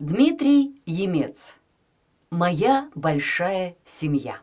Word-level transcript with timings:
Дмитрий 0.00 0.80
Емец. 0.86 1.54
Моя 2.30 2.88
большая 2.94 3.76
семья. 3.84 4.38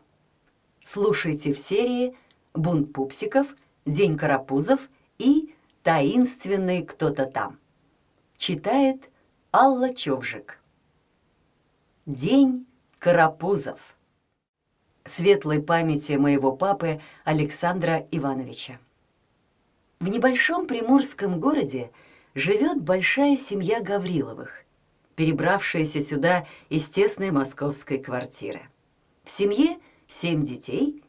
Слушайте 0.84 1.52
в 1.52 1.58
серии 1.58 2.16
«Бунт 2.54 2.92
пупсиков», 2.92 3.56
«День 3.84 4.16
карапузов» 4.16 4.88
и 5.18 5.52
«Таинственный 5.82 6.84
кто-то 6.84 7.26
там». 7.26 7.58
Читает 8.36 9.10
Алла 9.52 9.92
Човжик. 9.92 10.60
День 12.06 12.64
карапузов. 13.00 13.80
Светлой 15.02 15.60
памяти 15.60 16.12
моего 16.12 16.52
папы 16.52 17.00
Александра 17.24 18.06
Ивановича. 18.12 18.78
В 19.98 20.06
небольшом 20.06 20.68
приморском 20.68 21.40
городе 21.40 21.90
живет 22.36 22.80
большая 22.80 23.36
семья 23.36 23.80
Гавриловых– 23.82 24.62
перебравшаяся 25.18 26.00
сюда 26.00 26.46
из 26.68 26.84
тесной 26.84 27.32
московской 27.32 27.98
квартиры. 27.98 28.60
В 29.24 29.32
семье 29.32 29.78
семь 30.06 30.44
детей 30.44 31.02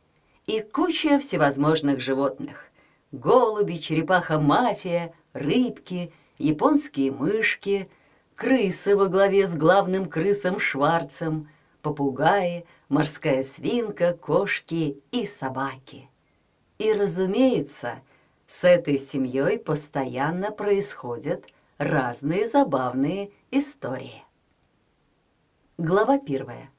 и 0.47 0.61
куча 0.61 1.20
всевозможных 1.20 1.99
животных. 1.99 2.71
Голуби, 3.11 3.75
черепаха-мафия, 3.75 5.13
рыбки, 5.33 6.11
японские 6.39 7.11
мышки, 7.11 7.88
крысы 8.33 8.95
во 8.95 9.05
главе 9.05 9.45
с 9.45 9.53
главным 9.53 10.07
крысом 10.07 10.57
Шварцем, 10.57 11.47
попугаи, 11.83 12.66
морская 12.89 13.44
свинка, 13.44 14.13
кошки 14.13 14.97
и 15.11 15.25
собаки. 15.27 16.09
И, 16.80 16.91
разумеется, 16.94 18.02
с 18.47 18.63
этой 18.63 18.97
семьей 18.97 19.59
постоянно 19.59 20.49
происходят 20.49 21.45
разные 21.79 22.45
забавные 22.45 23.31
истории. 23.51 24.25
Глава 25.77 26.19
первая. 26.19 26.69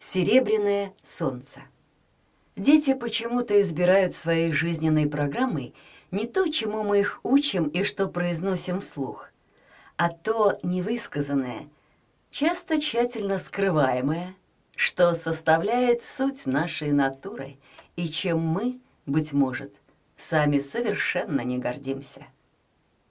Серебряное 0.00 0.92
солнце. 1.00 1.60
Дети 2.56 2.92
почему-то 2.94 3.60
избирают 3.60 4.12
своей 4.16 4.50
жизненной 4.50 5.08
программой 5.08 5.74
не 6.10 6.26
то, 6.26 6.48
чему 6.48 6.82
мы 6.82 7.00
их 7.00 7.20
учим 7.22 7.68
и 7.68 7.84
что 7.84 8.08
произносим 8.08 8.80
вслух, 8.80 9.30
а 9.96 10.08
то 10.08 10.58
невысказанное, 10.64 11.68
часто 12.32 12.80
тщательно 12.80 13.38
скрываемое, 13.38 14.34
что 14.74 15.14
составляет 15.14 16.02
суть 16.02 16.46
нашей 16.46 16.90
натуры 16.90 17.58
и 17.94 18.08
чем 18.08 18.40
мы, 18.40 18.80
быть 19.06 19.32
может, 19.32 19.72
сами 20.16 20.58
совершенно 20.58 21.42
не 21.42 21.58
гордимся. 21.58 22.26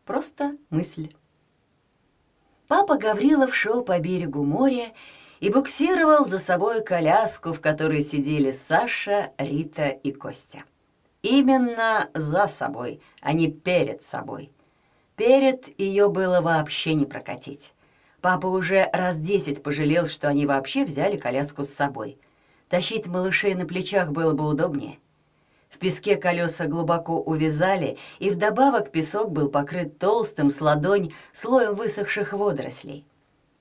Просто 0.06 0.58
мысль. 0.70 1.14
Папа 2.68 2.98
Гаврилов 2.98 3.56
шел 3.56 3.84
по 3.84 4.00
берегу 4.00 4.44
моря 4.44 4.94
и 5.40 5.50
буксировал 5.50 6.26
за 6.26 6.40
собой 6.40 6.84
коляску, 6.84 7.54
в 7.54 7.62
которой 7.62 8.02
сидели 8.02 8.52
Саша, 8.52 9.32
Рита 9.38 9.88
и 9.88 10.12
Костя. 10.12 10.64
Именно 11.22 12.10
за 12.14 12.48
собой, 12.48 13.02
а 13.22 13.34
не 13.34 13.50
перед 13.50 14.02
собой. 14.02 14.52
Перед 15.16 15.80
ее 15.80 16.10
было 16.10 16.42
вообще 16.42 16.96
не 16.96 17.06
прокатить. 17.06 17.74
Папа 18.20 18.48
уже 18.48 18.90
раз 18.92 19.18
десять 19.18 19.64
пожалел, 19.64 20.06
что 20.08 20.28
они 20.28 20.46
вообще 20.46 20.86
взяли 20.86 21.18
коляску 21.18 21.64
с 21.64 21.70
собой. 21.70 22.18
Тащить 22.68 23.08
малышей 23.08 23.54
на 23.54 23.66
плечах 23.66 24.12
было 24.12 24.34
бы 24.34 24.48
удобнее. 24.48 24.98
В 25.74 25.80
песке 25.80 26.18
колеса 26.18 26.68
глубоко 26.68 27.20
увязали, 27.20 27.98
и 28.20 28.30
вдобавок 28.30 28.92
песок 28.92 29.32
был 29.32 29.50
покрыт 29.50 29.98
толстым 29.98 30.52
с 30.52 30.62
ладонь 30.62 31.12
слоем 31.34 31.74
высохших 31.74 32.34
водорослей. 32.34 33.08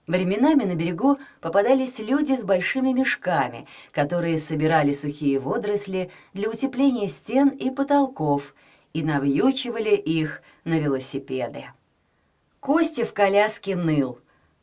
Временами 0.07 0.65
на 0.65 0.75
берегу 0.75 1.19
попадались 1.41 2.01
люди 2.01 2.37
с 2.37 2.45
большими 2.45 2.93
мешками, 2.93 3.67
которые 3.93 4.37
собирали 4.37 4.93
сухие 4.93 5.39
водоросли 5.39 6.11
для 6.35 6.51
утепления 6.51 7.09
стен 7.09 7.49
и 7.49 7.71
потолков 7.71 8.55
и 8.93 9.03
навьючивали 9.03 9.97
их 9.97 10.43
на 10.65 10.78
велосипеды. 10.78 11.65
Костя 12.61 13.06
в 13.06 13.15
коляске 13.15 13.75
ныл. 13.75 14.19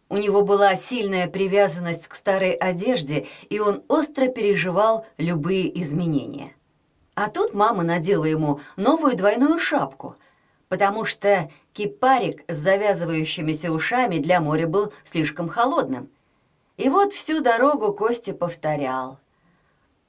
У 0.07 0.17
него 0.17 0.43
была 0.43 0.75
сильная 0.75 1.27
привязанность 1.27 2.07
к 2.07 2.13
старой 2.13 2.51
одежде, 2.51 3.25
и 3.49 3.59
он 3.59 3.83
остро 3.87 4.27
переживал 4.27 5.07
любые 5.17 5.81
изменения. 5.81 6.53
А 7.19 7.27
тут 7.27 7.53
мама 7.53 7.83
надела 7.83 8.23
ему 8.23 8.61
новую 8.77 9.17
двойную 9.17 9.59
шапку, 9.59 10.15
потому 10.69 11.03
что 11.03 11.51
кипарик 11.73 12.49
с 12.49 12.55
завязывающимися 12.55 13.73
ушами 13.73 14.19
для 14.19 14.39
моря 14.39 14.67
был 14.67 14.93
слишком 15.03 15.49
холодным. 15.49 16.09
И 16.77 16.87
вот 16.87 17.11
всю 17.11 17.41
дорогу 17.41 17.91
Костя 17.91 18.33
повторял. 18.33 19.19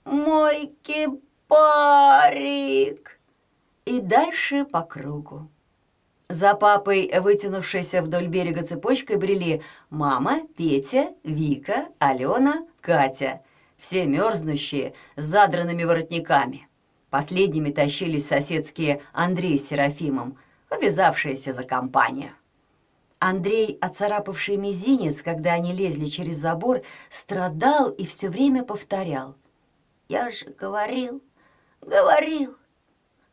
«Мой 0.04 0.72
кипарик!» 0.84 1.18
И 3.86 3.98
дальше 3.98 4.64
по 4.64 4.82
кругу. 4.82 5.48
За 6.28 6.54
папой, 6.54 7.10
вытянувшейся 7.12 8.02
вдоль 8.02 8.28
берега 8.28 8.62
цепочкой, 8.62 9.16
брели 9.16 9.62
мама, 9.90 10.42
Петя, 10.56 11.12
Вика, 11.24 11.88
Алена, 11.98 12.64
Катя. 12.80 13.40
Все 13.78 14.06
мерзнущие, 14.06 14.94
с 15.16 15.24
задранными 15.24 15.82
воротниками. 15.82 16.69
Последними 17.10 17.70
тащились 17.70 18.26
соседские 18.26 19.02
Андрей 19.12 19.58
с 19.58 19.68
Серафимом, 19.68 20.38
увязавшиеся 20.70 21.52
за 21.52 21.64
компанию. 21.64 22.32
Андрей, 23.18 23.76
оцарапавший 23.80 24.56
мизинец, 24.56 25.20
когда 25.20 25.52
они 25.52 25.74
лезли 25.74 26.06
через 26.06 26.36
забор, 26.36 26.82
страдал 27.10 27.90
и 27.90 28.06
все 28.06 28.30
время 28.30 28.64
повторял. 28.64 29.34
«Я 30.08 30.30
же 30.30 30.46
говорил, 30.46 31.22
говорил, 31.80 32.56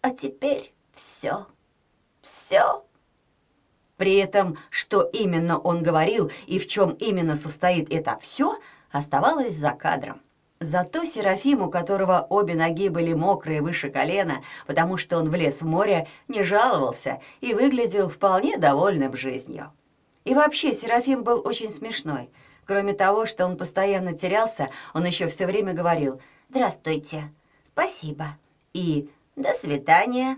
а 0.01 0.09
теперь 0.09 0.73
все, 0.91 1.47
все». 2.21 2.83
При 3.95 4.15
этом, 4.15 4.57
что 4.69 5.01
именно 5.01 5.57
он 5.57 5.83
говорил 5.83 6.31
и 6.47 6.59
в 6.59 6.67
чем 6.67 6.91
именно 6.91 7.35
состоит 7.35 7.91
это 7.91 8.17
«все», 8.19 8.59
оставалось 8.91 9.53
за 9.53 9.71
кадром. 9.71 10.21
Зато 10.59 11.05
Серафим, 11.05 11.61
у 11.61 11.69
которого 11.69 12.25
обе 12.29 12.55
ноги 12.55 12.89
были 12.89 13.13
мокрые 13.13 13.61
выше 13.61 13.89
колена, 13.89 14.43
потому 14.65 14.97
что 14.97 15.17
он 15.17 15.29
влез 15.29 15.61
в 15.61 15.65
море, 15.65 16.07
не 16.27 16.41
жаловался 16.41 17.21
и 17.41 17.53
выглядел 17.53 18.09
вполне 18.09 18.57
довольным 18.57 19.15
жизнью. 19.15 19.71
И 20.23 20.33
вообще 20.33 20.73
Серафим 20.73 21.23
был 21.23 21.41
очень 21.45 21.69
смешной. 21.69 22.31
Кроме 22.65 22.93
того, 22.93 23.25
что 23.25 23.45
он 23.45 23.55
постоянно 23.55 24.17
терялся, 24.17 24.69
он 24.93 25.05
еще 25.05 25.27
все 25.27 25.45
время 25.45 25.73
говорил 25.73 26.19
«Здравствуйте», 26.49 27.31
«Спасибо» 27.71 28.37
и 28.73 29.09
«До 29.35 29.53
свидания». 29.53 30.37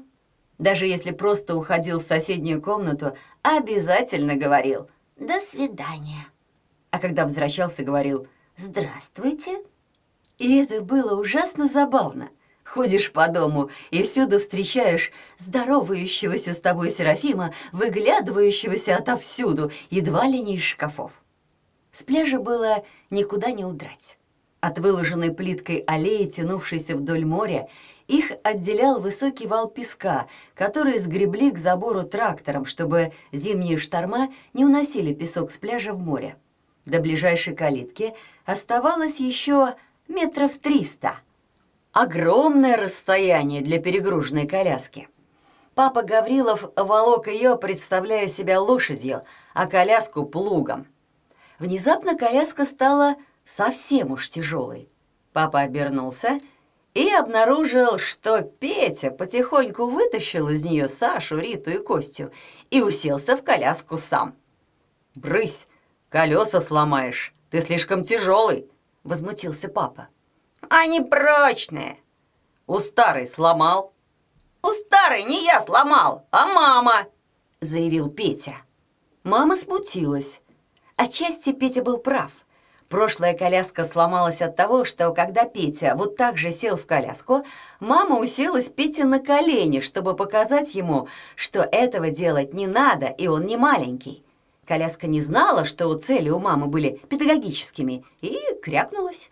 Даже 0.58 0.86
если 0.86 1.12
просто 1.12 1.56
уходил 1.56 2.00
в 2.00 2.04
соседнюю 2.04 2.62
комнату, 2.62 3.18
обязательно 3.42 4.36
говорил 4.36 4.90
«До 5.16 5.40
свидания». 5.40 6.28
А 6.92 7.00
когда 7.00 7.24
возвращался, 7.24 7.84
говорил 7.84 8.28
«Здравствуйте». 8.58 9.60
И 10.40 10.58
это 10.58 10.82
было 10.82 11.20
ужасно 11.20 11.68
забавно. 11.68 12.30
Ходишь 12.64 13.12
по 13.12 13.28
дому 13.28 13.70
и 13.92 14.04
всюду 14.04 14.40
встречаешь 14.40 15.12
здоровающегося 15.38 16.54
с 16.54 16.62
тобой 16.62 16.92
Серафима, 16.92 17.54
выглядывающегося 17.72 18.96
отовсюду, 18.96 19.72
едва 19.90 20.28
ли 20.28 20.40
не 20.40 20.56
из 20.56 20.62
шкафов. 20.62 21.12
С 21.92 22.04
пляжа 22.04 22.40
было 22.40 22.86
никуда 23.10 23.52
не 23.52 23.66
удрать. 23.66 24.18
От 24.62 24.78
выложенной 24.80 25.32
плиткой 25.32 25.84
аллеи, 25.88 26.26
тянувшейся 26.26 26.96
вдоль 26.96 27.26
моря, 27.26 27.68
их 28.08 28.32
отделял 28.44 29.00
высокий 29.00 29.48
вал 29.48 29.68
песка, 29.68 30.28
который 30.54 31.00
сгребли 31.00 31.52
к 31.52 31.58
забору 31.58 32.04
трактором, 32.04 32.66
чтобы 32.66 33.14
зимние 33.32 33.78
шторма 33.78 34.30
не 34.54 34.66
уносили 34.66 35.14
песок 35.14 35.52
с 35.52 35.58
пляжа 35.58 35.94
в 35.94 36.00
море. 36.00 36.36
До 36.86 37.00
ближайшей 37.00 37.56
калитки 37.56 38.14
оставалось 38.46 39.20
еще 39.20 39.76
метров 40.10 40.58
триста. 40.58 41.16
Огромное 41.92 42.76
расстояние 42.76 43.62
для 43.62 43.80
перегруженной 43.80 44.48
коляски. 44.48 45.08
Папа 45.76 46.02
Гаврилов 46.02 46.72
волок 46.76 47.28
ее, 47.28 47.56
представляя 47.56 48.28
себя 48.28 48.60
лошадью, 48.60 49.24
а 49.54 49.68
коляску— 49.68 50.26
плугом. 50.26 50.88
Внезапно 51.58 52.18
коляска 52.18 52.66
стала 52.66 53.16
совсем 53.46 54.12
уж 54.12 54.30
тяжелой. 54.30 54.90
Папа 55.32 55.62
обернулся 55.62 56.42
и 56.94 57.10
обнаружил, 57.10 57.98
что 57.98 58.42
Петя 58.42 59.12
потихоньку 59.12 59.86
вытащил 59.86 60.50
из 60.50 60.66
нее 60.66 60.90
Сашу, 60.90 61.38
Риту 61.38 61.72
и 61.72 61.78
Костю 61.78 62.32
и 62.72 62.82
уселся 62.82 63.38
в 63.38 63.44
коляску 63.44 63.98
сам. 63.98 64.36
«Брысь, 65.16 65.68
колеса 66.10 66.62
сломаешь, 66.62 67.34
ты 67.52 67.62
слишком 67.62 68.04
тяжелый»,— 68.04 68.68
возмутился 69.04 69.70
папа. 69.70 70.10
«Они 70.70 71.02
прочные!» 71.02 71.98
«У 72.68 72.80
старой 72.80 73.26
сломал?» 73.28 73.94
«У 74.62 74.72
старой 74.72 75.24
не 75.24 75.46
я 75.46 75.62
сломал, 75.62 76.28
а 76.32 76.46
мама!»— 76.46 77.08
заявил 77.62 78.10
Петя. 78.10 78.58
Мама 79.24 79.56
смутилась. 79.56 80.42
Отчасти 80.98 81.54
Петя 81.54 81.82
был 81.82 81.98
прав. 81.98 82.32
Прошлая 82.90 83.38
коляска 83.38 83.86
сломалась 83.86 84.42
от 84.42 84.56
того, 84.56 84.84
что 84.84 85.14
когда 85.14 85.46
Петя 85.46 85.94
вот 85.96 86.18
так 86.18 86.38
же 86.38 86.52
сел 86.52 86.76
в 86.76 86.86
коляску, 86.86 87.46
мама 87.80 88.20
уселась 88.20 88.70
Пете 88.70 89.06
на 89.06 89.20
колени, 89.20 89.80
чтобы 89.80 90.16
показать 90.16 90.74
ему, 90.76 91.08
что 91.36 91.62
этого 91.62 92.10
делать 92.10 92.54
не 92.54 92.66
надо, 92.66 93.06
и 93.06 93.28
он 93.28 93.46
не 93.46 93.58
маленький. 93.58 94.24
Коляска 94.70 95.08
не 95.08 95.20
знала, 95.20 95.66
что 95.66 95.92
цели 95.96 96.30
у 96.30 96.38
мамы 96.38 96.68
были 96.68 97.02
педагогическими, 97.10 98.06
и 98.22 98.38
крякнулась. 98.62 99.32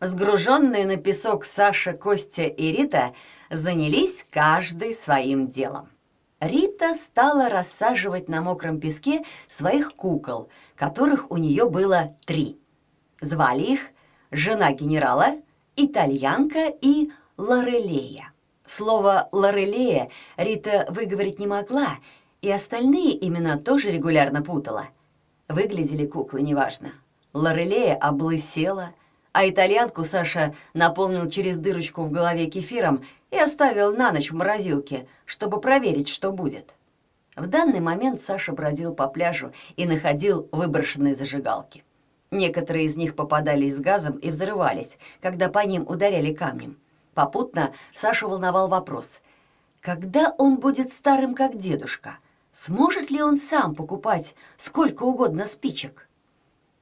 Сгруженные 0.00 0.86
на 0.86 0.96
песок 0.96 1.44
Саша, 1.44 1.92
Костя 1.92 2.44
и 2.44 2.72
Рита 2.72 3.12
занялись 3.50 4.24
каждый 4.30 4.94
своим 4.94 5.48
делом. 5.48 5.90
Рита 6.40 6.94
стала 6.94 7.50
рассаживать 7.50 8.30
на 8.30 8.40
мокром 8.40 8.80
песке 8.80 9.24
своих 9.46 9.94
кукол, 9.94 10.48
которых 10.74 11.30
у 11.30 11.36
нее 11.36 11.68
было 11.68 12.16
три. 12.24 12.58
Звали 13.20 13.64
их 13.64 13.80
жена 14.30 14.72
генерала, 14.72 15.34
итальянка 15.76 16.72
и 16.80 17.10
Лорелея. 17.36 18.32
Слово 18.64 19.28
«Лорелея» 19.32 20.10
Рита 20.36 20.86
выговорить 20.90 21.38
не 21.38 21.46
могла, 21.46 21.98
и 22.42 22.50
остальные 22.50 23.26
имена 23.26 23.58
тоже 23.58 23.90
регулярно 23.90 24.42
путала. 24.42 24.88
Выглядели 25.48 26.06
куклы 26.06 26.42
неважно. 26.42 26.92
Лорелея 27.32 27.96
облысела, 27.96 28.90
а 29.32 29.48
итальянку 29.48 30.04
Саша 30.04 30.54
наполнил 30.74 31.28
через 31.28 31.56
дырочку 31.56 32.02
в 32.02 32.10
голове 32.10 32.46
кефиром 32.46 33.04
и 33.30 33.38
оставил 33.38 33.94
на 33.94 34.12
ночь 34.12 34.30
в 34.30 34.34
морозилке, 34.34 35.06
чтобы 35.24 35.60
проверить, 35.60 36.08
что 36.08 36.32
будет. 36.32 36.74
В 37.36 37.46
данный 37.46 37.80
момент 37.80 38.20
Саша 38.20 38.52
бродил 38.52 38.94
по 38.94 39.06
пляжу 39.06 39.52
и 39.76 39.86
находил 39.86 40.48
выброшенные 40.50 41.14
зажигалки. 41.14 41.84
Некоторые 42.30 42.86
из 42.86 42.96
них 42.96 43.14
попадались 43.14 43.76
с 43.76 43.80
газом 43.80 44.16
и 44.18 44.30
взрывались, 44.30 44.98
когда 45.20 45.48
по 45.48 45.60
ним 45.60 45.86
ударяли 45.86 46.32
камнем. 46.32 46.78
Попутно 47.14 47.72
Сашу 47.94 48.28
волновал 48.28 48.68
вопрос. 48.68 49.20
Когда 49.80 50.34
он 50.36 50.56
будет 50.56 50.90
старым, 50.90 51.34
как 51.34 51.56
дедушка? 51.56 52.18
Сможет 52.64 53.12
ли 53.12 53.22
он 53.22 53.36
сам 53.36 53.76
покупать 53.76 54.34
сколько 54.56 55.04
угодно 55.04 55.46
спичек? 55.46 56.08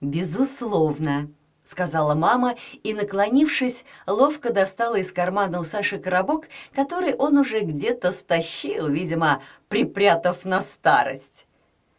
«Безусловно»,— 0.00 1.28
сказала 1.64 2.14
мама 2.14 2.56
и, 2.82 2.94
наклонившись, 2.94 3.84
ловко 4.06 4.54
достала 4.54 4.96
из 4.96 5.12
кармана 5.12 5.60
у 5.60 5.64
Саши 5.64 5.98
коробок, 5.98 6.48
который 6.74 7.14
он 7.14 7.36
уже 7.36 7.60
где-то 7.60 8.12
стащил, 8.12 8.88
видимо, 8.88 9.42
припрятав 9.68 10.46
на 10.46 10.62
старость. 10.62 11.46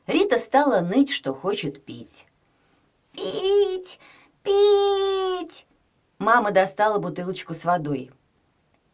Рита 0.08 0.40
стала 0.40 0.80
ныть, 0.80 1.12
что 1.12 1.36
хочет 1.36 1.86
пить. 1.86 2.26
«Пить! 3.12 4.00
Пить!» 4.42 5.68
Мама 6.18 6.50
достала 6.50 6.98
бутылочку 6.98 7.54
с 7.54 7.64
водой. 7.64 8.10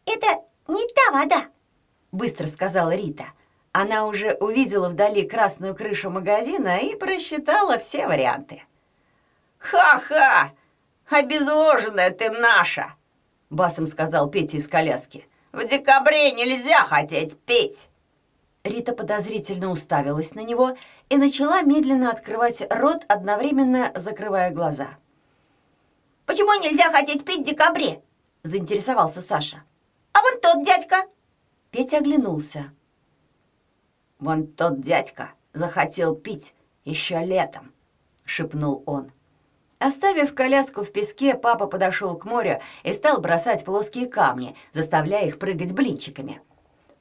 «Это 0.04 0.26
не 0.68 0.86
та 0.92 1.18
вода!»— 1.18 1.46
быстро 2.12 2.46
сказала 2.46 2.94
Рита. 2.94 3.32
Она 3.76 4.06
уже 4.06 4.34
увидела 4.34 4.88
вдали 4.88 5.28
красную 5.28 5.74
крышу 5.74 6.08
магазина 6.08 6.78
и 6.78 6.94
просчитала 6.94 7.76
все 7.78 8.06
варианты. 8.06 8.62
«Ха-ха! 9.58 10.52
«Обезвоженная 11.10 12.10
ты 12.10 12.30
наша!»— 12.30 12.94
басом 13.50 13.86
сказал 13.86 14.30
Петя 14.30 14.58
из 14.58 14.68
коляски. 14.68 15.26
«В 15.50 15.66
декабре 15.66 16.30
нельзя 16.30 16.84
хотеть 16.84 17.36
петь!» 17.40 17.88
Рита 18.62 18.92
подозрительно 18.92 19.72
уставилась 19.72 20.36
на 20.36 20.40
него 20.40 20.76
и 21.08 21.16
начала 21.16 21.62
медленно 21.62 22.12
открывать 22.12 22.62
рот, 22.70 23.04
одновременно 23.08 23.90
закрывая 23.96 24.52
глаза. 24.52 24.90
«Почему 26.26 26.54
нельзя 26.60 26.92
хотеть 26.92 27.24
петь 27.24 27.40
в 27.40 27.44
декабре?»— 27.44 28.02
заинтересовался 28.44 29.20
Саша. 29.20 29.64
«А 30.12 30.22
вон 30.22 30.40
тот 30.40 30.64
дядька!» 30.64 31.08
Петя 31.72 31.98
оглянулся. 31.98 32.72
«Вон 34.24 34.46
тот 34.46 34.80
дядька 34.80 35.32
захотел 35.52 36.14
пить 36.14 36.54
еще 36.86 37.22
летом»,— 37.22 37.74
шепнул 38.24 38.82
он. 38.86 39.12
Оставив 39.78 40.34
коляску 40.34 40.82
в 40.82 40.90
песке, 40.92 41.34
папа 41.34 41.66
подошел 41.66 42.16
к 42.16 42.24
морю 42.24 42.62
и 42.84 42.94
стал 42.94 43.20
бросать 43.20 43.66
плоские 43.66 44.06
камни, 44.06 44.56
заставляя 44.72 45.26
их 45.26 45.38
прыгать 45.38 45.74
блинчиками. 45.74 46.40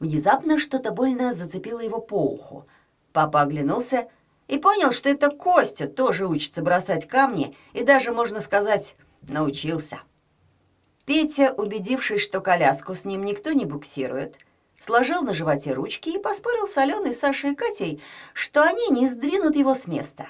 Внезапно 0.02 0.60
что-то 0.60 0.92
больно 0.92 1.32
зацепило 1.32 1.80
его 1.80 2.02
по 2.02 2.22
уху. 2.22 2.68
Папа 3.14 3.40
оглянулся 3.44 4.10
и 4.50 4.58
понял, 4.58 4.92
что 4.92 5.08
это 5.08 5.30
Костя 5.30 5.88
тоже 5.88 6.28
учится 6.28 6.62
бросать 6.62 7.08
камни 7.08 7.56
и 7.72 7.86
даже, 7.86 8.12
можно 8.12 8.42
сказать, 8.42 8.98
научился. 9.22 10.00
Петя, 11.06 11.54
убедившись, 11.56 12.22
что 12.22 12.42
коляску 12.42 12.94
с 12.94 13.06
ним 13.06 13.24
никто 13.24 13.54
не 13.54 13.64
буксирует, 13.64 14.36
сложил 14.84 15.22
на 15.22 15.34
животе 15.34 15.74
ручки 15.74 16.10
и 16.10 16.20
поспорил 16.20 16.68
с 16.68 16.78
Аленой, 16.78 17.14
Сашей 17.14 17.52
и 17.52 17.56
Катей, 17.56 18.02
что 18.34 18.64
они 18.64 18.90
не 18.90 19.08
сдвинут 19.08 19.56
его 19.56 19.74
с 19.74 19.88
места. 19.88 20.28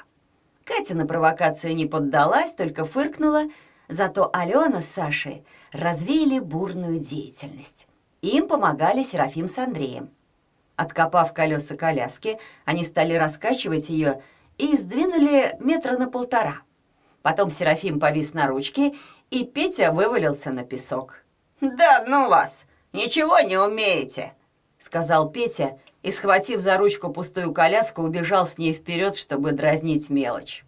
Катя 0.64 0.96
на 0.96 1.06
провокацию 1.06 1.76
не 1.76 1.86
поддалась, 1.86 2.54
только 2.54 2.86
фыркнула, 2.86 3.46
зато 3.90 4.30
Алена 4.32 4.82
с 4.82 4.88
Сашей 4.88 5.44
развеяли 5.72 6.40
бурную 6.40 7.00
деятельность. 7.00 7.88
Им 8.22 8.48
помогали 8.48 9.04
Серафим 9.04 9.48
с 9.48 9.58
Андреем. 9.58 10.10
Откопав 10.76 11.34
колеса 11.34 11.76
коляски, 11.76 12.40
они 12.66 12.84
стали 12.84 13.14
раскачивать 13.14 13.90
ее 13.90 14.22
и 14.58 14.78
сдвинули 14.78 15.56
метра 15.60 15.98
на 15.98 16.10
полтора. 16.10 16.62
Потом 17.22 17.50
Серафим 17.52 18.00
повис 18.00 18.34
на 18.34 18.48
ручке, 18.48 18.96
и 19.30 19.44
Петя 19.44 19.92
вывалился 19.92 20.52
на 20.52 20.64
песок. 20.64 21.24
«Да 21.60 22.04
ну 22.08 22.30
вас! 22.30 22.66
Ничего 22.92 23.40
не 23.40 23.58
умеете!»— 23.58 24.34
сказал 24.84 25.32
Петя 25.32 25.80
и, 26.02 26.12
схватив 26.12 26.60
за 26.60 26.78
ручку 26.78 27.10
пустую 27.10 27.54
коляску, 27.54 28.02
убежал 28.02 28.46
с 28.46 28.58
ней 28.58 28.74
вперед, 28.74 29.16
чтобы 29.16 29.54
дразнить 29.54 30.10
мелочь. 30.10 30.66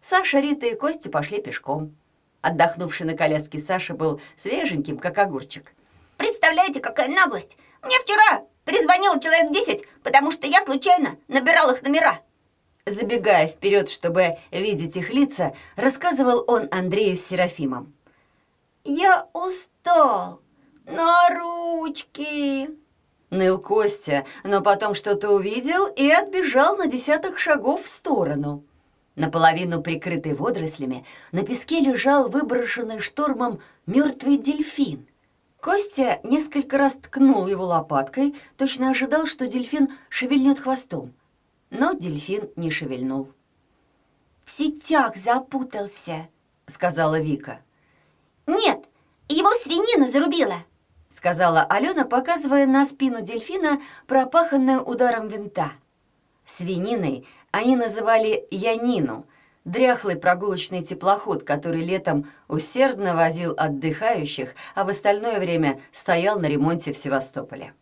Саша, 0.00 0.40
Рита 0.40 0.66
и 0.66 0.74
Костя 0.74 1.08
пошли 1.08 1.40
пешком. 1.40 1.94
Отдохнувший 2.40 3.06
на 3.06 3.16
коляске 3.16 3.58
Саша 3.58 3.94
был 3.94 4.20
свеженьким, 4.36 4.98
как 4.98 5.16
огурчик. 5.18 5.72
«Представляете, 6.16 6.80
какая 6.80 7.08
наглость! 7.08 7.56
Мне 7.82 7.98
вчера 8.00 8.44
перезвонил 8.64 9.18
человек 9.20 9.52
десять, 9.52 9.84
потому 10.02 10.30
что 10.30 10.46
я 10.46 10.60
случайно 10.62 11.16
набирал 11.28 11.70
их 11.70 11.82
номера!» 11.82 12.20
Забегая 12.86 13.46
вперед, 13.46 13.88
чтобы 13.88 14.36
видеть 14.50 14.96
их 14.96 15.10
лица, 15.10 15.54
рассказывал 15.76 16.44
он 16.46 16.68
Андрею 16.70 17.16
с 17.16 17.24
Серафимом. 17.24 17.94
«Я 18.82 19.28
устал! 19.32 20.40
На 20.84 21.30
ручки!» 21.30 22.83
Ныл 23.34 23.58
Костя, 23.58 24.24
но 24.44 24.60
потом 24.60 24.94
что-то 24.94 25.30
увидел 25.30 25.86
и 25.86 26.08
отбежал 26.08 26.76
на 26.76 26.86
десяток 26.86 27.36
шагов 27.38 27.84
в 27.84 27.88
сторону. 27.88 28.62
Наполовину 29.16 29.82
прикрытый 29.82 30.34
водорослями, 30.34 31.04
на 31.32 31.42
песке 31.42 31.80
лежал 31.80 32.28
выброшенный 32.28 33.00
штормом 33.00 33.58
мертвый 33.86 34.36
дельфин. 34.38 35.08
Костя 35.60 36.20
несколько 36.22 36.78
раз 36.78 36.94
ткнул 36.94 37.48
его 37.48 37.64
лопаткой, 37.64 38.36
точно 38.56 38.90
ожидал, 38.90 39.26
что 39.26 39.48
дельфин 39.48 39.88
шевельнет 40.08 40.60
хвостом. 40.60 41.12
Но 41.70 41.92
дельфин 41.92 42.50
не 42.54 42.70
шевельнул. 42.70 43.32
«В 44.44 44.50
сетях 44.52 45.16
запутался»,— 45.16 46.28
сказала 46.66 47.18
Вика. 47.18 47.60
«Нет, 48.46 48.84
его 49.28 49.50
свинина 49.62 50.06
зарубила», 50.06 50.64
сказала 51.14 51.62
Алена, 51.62 52.04
показывая 52.04 52.66
на 52.66 52.84
спину 52.84 53.22
дельфина, 53.22 53.80
пропаханную 54.08 54.82
ударом 54.82 55.28
винта. 55.28 55.70
Свининой 56.44 57.24
они 57.52 57.76
называли 57.76 58.48
Янину, 58.50 59.24
дряхлый 59.64 60.16
прогулочный 60.16 60.82
теплоход, 60.82 61.44
который 61.44 61.84
летом 61.84 62.28
усердно 62.48 63.14
возил 63.14 63.54
отдыхающих, 63.56 64.56
а 64.74 64.84
в 64.84 64.88
остальное 64.88 65.38
время 65.38 65.80
стоял 65.92 66.40
на 66.40 66.46
ремонте 66.46 66.92
в 66.92 66.96
Севастополе. 66.96 67.74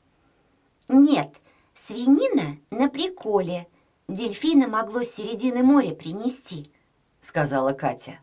«Нет, 0.91 1.31
свинина 1.75 2.59
на 2.71 2.91
приколе. 2.91 3.67
Дельфина 4.09 4.69
могло 4.69 5.05
с 5.05 5.15
середины 5.15 5.62
моря 5.62 5.95
принести»,— 5.95 6.71
сказала 7.23 7.73
Катя. 7.73 8.19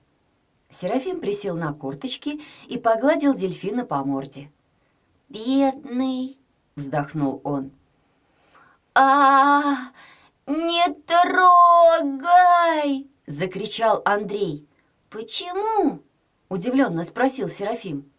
Серафим 0.69 1.19
присел 1.19 1.55
на 1.55 1.73
курточки 1.73 2.41
и 2.67 2.77
погладил 2.77 3.33
дельфина 3.33 3.85
по 3.85 4.03
морде. 4.03 4.51
«Бедный!»— 5.29 6.39
вздохнул 6.75 7.41
он. 7.43 7.71
а, 8.95 9.91
не 10.47 10.83
трогай!»— 11.05 13.07
закричал 13.27 14.01
Андрей. 14.05 14.67
«Почему?»— 15.09 16.01
удивленно 16.49 17.03
спросил 17.03 17.49
Серафим. 17.49 18.11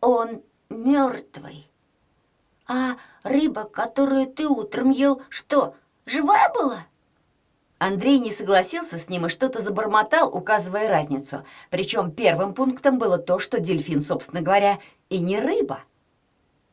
«Он 0.00 0.42
мертвый. 0.70 1.70
А 2.66 2.96
рыба, 3.22 3.64
которую 3.64 4.26
ты 4.26 4.48
утром 4.48 4.90
ел, 4.90 5.22
что, 5.28 5.74
живая 6.06 6.50
была?» 6.54 6.86
Андрей 7.78 8.18
не 8.18 8.30
согласился 8.30 8.98
с 8.98 9.08
ним 9.08 9.26
и 9.26 9.28
что-то 9.28 9.60
забормотал, 9.60 10.34
указывая 10.34 10.88
разницу. 10.88 11.44
Причем 11.70 12.10
первым 12.10 12.54
пунктом 12.54 12.98
было 12.98 13.18
то, 13.18 13.38
что 13.38 13.60
дельфин, 13.60 14.00
собственно 14.00 14.42
говоря, 14.42 14.78
и 15.10 15.20
не 15.20 15.38
рыба. 15.38 15.80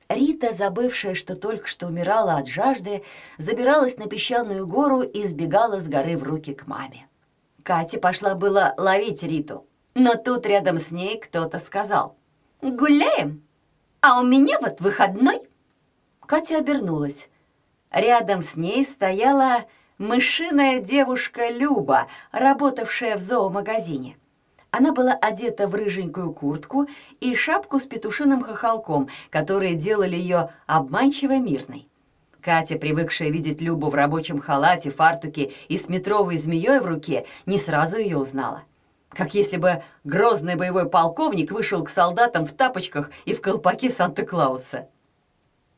Рита, 0.08 0.54
забывшая, 0.54 1.16
что 1.16 1.36
только 1.36 1.68
что 1.68 1.88
умирала 1.88 2.36
от 2.36 2.48
жажды, 2.48 3.04
забиралась 3.38 3.98
на 3.98 4.08
песчаную 4.08 4.68
гору 4.68 5.02
и 5.02 5.24
сбегала 5.24 5.80
с 5.80 5.88
горы 5.88 6.16
в 6.18 6.24
руки 6.24 6.54
к 6.54 6.68
маме. 6.68 7.08
Катя 7.64 8.00
пошла 8.00 8.36
было 8.36 8.76
ловить 8.78 9.24
Риту, 9.24 9.66
но 9.96 10.16
тут 10.16 10.46
рядом 10.46 10.78
с 10.78 10.92
ней 10.92 11.20
кто-то 11.20 11.58
сказал 11.58 12.16
«Гуляем? 12.62 13.44
А 14.02 14.20
у 14.20 14.24
меня 14.24 14.60
вот 14.60 14.80
выходной». 14.82 15.42
Катя 16.20 16.58
обернулась. 16.58 17.28
Рядом 17.92 18.44
с 18.44 18.56
ней 18.56 18.84
стояла 18.84 19.66
мышиная 19.98 20.80
девушка 20.80 21.50
Люба, 21.50 22.08
работавшая 22.32 23.16
в 23.16 23.22
зоомагазине. 23.22 24.18
Она 24.78 24.92
была 24.92 25.14
одета 25.14 25.70
в 25.70 25.76
рыженькую 25.76 26.34
куртку 26.34 26.86
и 27.22 27.34
шапку 27.34 27.80
с 27.80 27.86
петушиным 27.86 28.44
хохолком, 28.44 29.08
которые 29.30 29.74
делали 29.76 30.18
ее 30.18 30.50
обманчиво 30.68 31.38
мирной. 31.40 31.88
Катя, 32.42 32.78
привыкшая 32.78 33.30
видеть 33.30 33.62
Любу 33.62 33.88
в 33.88 33.96
рабочем 33.96 34.42
халате, 34.42 34.90
фартуке 34.90 35.54
и 35.70 35.78
с 35.78 35.88
метровой 35.88 36.38
змеей 36.38 36.80
в 36.80 36.86
руке, 36.86 37.26
не 37.46 37.58
сразу 37.58 37.98
ее 37.98 38.18
узнала. 38.18 38.64
Как 39.08 39.34
если 39.34 39.56
бы 39.56 39.82
грозный 40.04 40.56
боевой 40.56 40.90
полковник 40.90 41.54
вышел 41.54 41.82
к 41.82 41.90
солдатам 41.90 42.46
в 42.46 42.52
тапочках 42.52 43.12
и 43.24 43.34
в 43.34 43.40
колпаке 43.40 43.90
Санта-Клауса. 43.90 44.90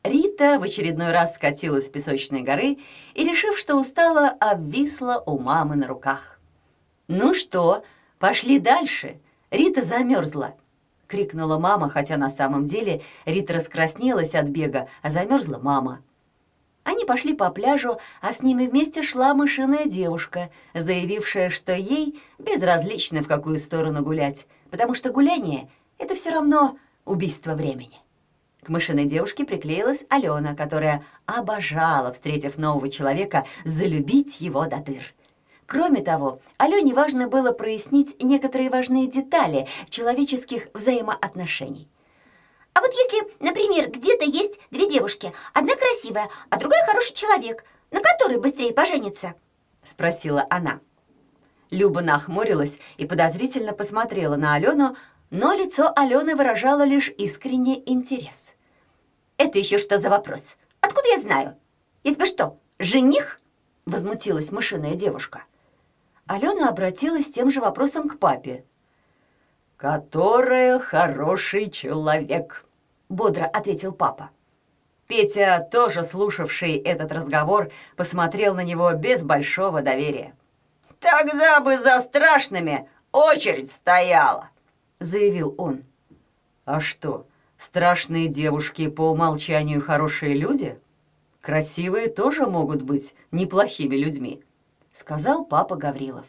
Рита 0.02 0.58
в 0.58 0.64
очередной 0.64 1.12
раз 1.12 1.34
скатилась 1.34 1.86
с 1.86 1.88
песочной 1.88 2.42
горы 2.42 2.78
и, 3.14 3.22
решив, 3.22 3.56
что 3.56 3.76
устала, 3.76 4.30
обвисла 4.40 5.22
у 5.24 5.38
мамы 5.38 5.76
на 5.76 5.86
руках. 5.86 6.40
«Ну 7.06 7.32
что, 7.32 7.84
пошли 8.18 8.58
дальше? 8.58 9.18
Рита 9.50 9.82
замерзла!»— 9.82 10.54
крикнула 11.06 11.58
мама, 11.58 11.88
хотя 11.88 12.16
на 12.16 12.30
самом 12.30 12.66
деле 12.66 13.02
Рита 13.24 13.54
раскраснелась 13.54 14.34
от 14.34 14.48
бега, 14.48 14.88
а 15.02 15.10
замерзла 15.10 15.58
мама. 15.62 16.02
Они 16.84 17.04
пошли 17.04 17.34
по 17.34 17.50
пляжу, 17.50 17.98
а 18.22 18.32
с 18.32 18.42
ними 18.42 18.66
вместе 18.66 19.02
шла 19.02 19.34
мышиная 19.34 19.84
девушка, 19.84 20.50
заявившая, 20.72 21.50
что 21.50 21.74
ей 21.74 22.18
безразлично 22.38 23.22
в 23.22 23.28
какую 23.28 23.58
сторону 23.58 24.02
гулять, 24.02 24.46
потому 24.70 24.94
что 24.94 25.10
гуляние— 25.10 25.68
это 25.98 26.14
все 26.14 26.30
равно 26.30 26.78
убийство 27.04 27.54
времени. 27.54 27.98
К 28.62 28.70
мышиной 28.70 29.04
девушке 29.04 29.44
приклеилась 29.44 30.04
Алена, 30.08 30.54
которая 30.54 31.04
обожала, 31.26 32.12
встретив 32.12 32.58
нового 32.58 32.88
человека, 32.88 33.44
залюбить 33.64 34.40
его 34.40 34.64
до 34.66 34.78
дыр. 34.78 35.14
Кроме 35.68 36.00
того, 36.00 36.40
Алене 36.56 36.94
важно 36.94 37.28
было 37.28 37.52
прояснить 37.52 38.16
некоторые 38.22 38.70
важные 38.70 39.06
детали 39.06 39.68
человеческих 39.90 40.68
взаимоотношений. 40.72 41.90
А 42.72 42.80
вот 42.80 42.90
если, 42.94 43.30
например, 43.38 43.90
где-то 43.90 44.24
есть 44.24 44.58
две 44.70 44.88
девушки, 44.88 45.30
одна 45.52 45.74
красивая, 45.76 46.30
а 46.48 46.58
другая 46.58 46.86
хороший 46.86 47.12
человек, 47.12 47.64
на 47.90 48.00
которой 48.00 48.38
быстрее 48.38 48.72
пожениться? 48.72 49.34
Спросила 49.82 50.46
она. 50.48 50.80
Люба 51.70 52.00
нахмурилась 52.00 52.78
и 52.96 53.04
подозрительно 53.04 53.74
посмотрела 53.74 54.36
на 54.36 54.54
Алену, 54.54 54.96
но 55.28 55.52
лицо 55.52 55.92
Алены 55.94 56.34
выражало 56.34 56.82
лишь 56.84 57.10
искренний 57.10 57.82
интерес. 57.84 58.54
«Это 59.36 59.58
еще 59.58 59.76
что 59.76 59.98
за 59.98 60.08
вопрос? 60.08 60.56
Откуда 60.80 61.08
я 61.10 61.20
знаю? 61.20 61.58
Если 62.04 62.18
бы 62.20 62.24
что, 62.24 62.58
жених?» 62.78 63.38
Возмутилась 63.84 64.50
мышиная 64.50 64.94
девушка. 64.94 65.44
Алена 66.28 66.68
обратилась 66.68 67.30
тем 67.30 67.50
же 67.50 67.60
вопросом 67.60 68.08
к 68.08 68.18
папе. 68.18 68.64
«Которая 69.76 70.78
хороший 70.78 71.70
человек»,— 71.70 72.64
бодро 73.08 73.44
ответил 73.44 73.92
папа. 73.92 74.30
Петя, 75.08 75.66
тоже 75.72 76.02
слушавший 76.04 76.76
этот 76.76 77.10
разговор, 77.10 77.70
посмотрел 77.96 78.54
на 78.54 78.62
него 78.62 78.92
без 78.92 79.22
большого 79.22 79.82
доверия. 79.82 80.34
«Тогда 81.00 81.60
бы 81.60 81.78
за 81.78 81.98
страшными 82.00 82.88
очередь 83.10 83.72
стояла»,— 83.72 84.50
заявил 85.00 85.54
он. 85.58 85.84
«А 86.64 86.78
что, 86.80 87.26
Страшные 87.58 88.28
девушки 88.28 88.88
по 88.88 89.10
умолчанию 89.10 89.82
хорошие 89.82 90.36
люди? 90.36 90.78
Красивые 91.40 92.06
тоже 92.08 92.46
могут 92.46 92.82
быть 92.82 93.16
неплохими 93.32 93.96
людьми, 93.96 94.44
сказал 94.98 95.44
папа 95.44 95.76
Гаврилов. 95.76 96.26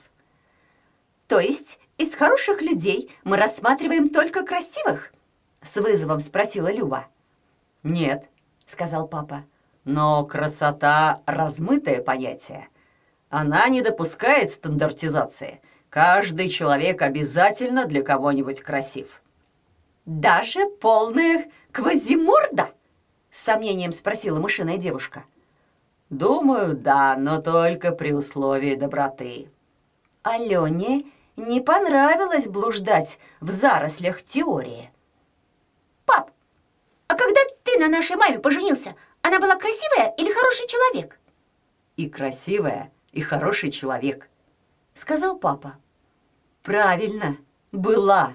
То 1.27 1.39
есть 1.39 1.79
из 1.97 2.13
хороших 2.13 2.61
людей 2.61 3.11
мы 3.23 3.35
рассматриваем 3.35 4.09
только 4.09 4.45
красивых? 4.45 5.11
С 5.61 5.75
вызовом 5.77 6.19
спросила 6.19 6.71
Люба. 6.71 7.07
Нет, 7.81 8.29
сказал 8.65 9.07
папа. 9.07 9.43
Но 9.85 10.23
красота— 10.23 11.21
размытое 11.25 12.01
понятие. 12.01 12.67
Она 13.29 13.67
не 13.69 13.81
допускает 13.81 14.51
стандартизации. 14.51 15.61
Каждый 15.89 16.49
человек 16.49 17.01
обязательно 17.01 17.85
для 17.85 18.03
кого-нибудь 18.03 18.61
красив. 18.61 19.21
«Даже 20.05 20.67
полная 20.67 21.49
квазиморда?»— 21.71 22.69
с 23.31 23.41
сомнением 23.41 23.93
спросила 23.93 24.39
мышиная 24.39 24.77
девушка. 24.77 25.23
«Думаю, 26.09 26.75
да, 26.75 27.15
но 27.15 27.41
только 27.41 27.91
при 27.91 28.13
условии 28.13 28.75
доброты». 28.75 29.49
Алене 30.23 31.05
не 31.35 31.61
понравилось 31.61 32.47
блуждать 32.47 33.19
в 33.39 33.51
зарослях 33.51 34.23
теории. 34.23 34.91
«Пап, 36.05 36.31
а 37.07 37.15
когда 37.15 37.41
ты 37.63 37.79
на 37.79 37.87
нашей 37.87 38.15
маме 38.15 38.39
поженился, 38.39 38.95
она 39.21 39.39
была 39.39 39.55
красивая 39.55 40.13
или 40.17 40.31
хороший 40.31 40.67
человек?» 40.67 41.19
«И 41.95 42.09
красивая, 42.09 42.91
и 43.11 43.21
хороший 43.21 43.71
человек»,— 43.71 44.29
сказал 44.93 45.37
папа. 45.37 45.77
«Правильно, 46.63 47.37
была», 47.71 48.33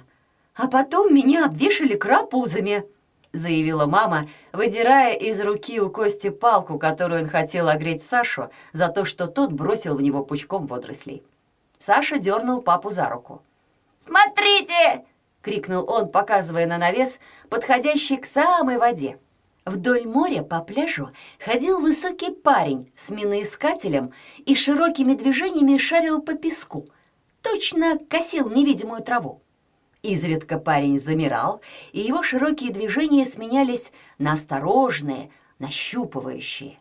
а 0.54 0.69
потом 0.69 1.14
меня 1.14 1.47
обвешали 1.47 1.97
крапузами»,— 1.97 2.85
заявила 3.35 3.87
мама, 3.87 4.29
выдирая 4.53 5.14
из 5.14 5.41
руки 5.41 5.81
у 5.81 5.91
Кости 5.91 6.31
палку, 6.31 6.79
которую 6.79 7.25
он 7.25 7.29
хотел 7.29 7.69
огреть 7.69 8.03
Сашу 8.03 8.50
за 8.73 8.88
то, 8.88 9.05
что 9.05 9.26
тот 9.26 9.53
бросил 9.53 9.97
в 9.97 10.03
него 10.03 10.25
пучком 10.25 10.67
водорослей. 10.67 11.23
Саша 11.79 12.19
дернул 12.19 12.62
папу 12.62 12.91
за 12.91 13.09
руку. 13.11 13.43
«Смотрите!»— 14.00 15.05
крикнул 15.43 15.85
он, 15.88 16.09
показывая 16.09 16.67
на 16.67 16.79
навес, 16.79 17.19
подходящий 17.50 18.17
к 18.17 18.26
самой 18.26 18.79
воде. 18.79 19.19
Вдоль 19.67 20.07
моря 20.07 20.43
по 20.43 20.61
пляжу 20.61 21.11
ходил 21.38 21.81
высокий 21.81 22.31
парень 22.31 22.93
с 22.97 23.11
миноискателем 23.11 24.12
и 24.45 24.55
широкими 24.55 25.14
движениями 25.14 25.79
шарил 25.79 26.21
по 26.21 26.35
песку, 26.35 26.87
точно 27.43 27.99
косил 28.11 28.50
невидимую 28.50 29.03
траву. 29.03 29.41
Изредка 30.04 30.58
парень 30.58 30.99
замирал, 30.99 31.62
и 31.92 32.00
его 32.00 32.23
широкие 32.23 32.70
движения 32.70 33.25
сменялись 33.25 33.90
на 34.18 34.34
осторожные, 34.34 35.30
нащупывающие. 35.58 36.78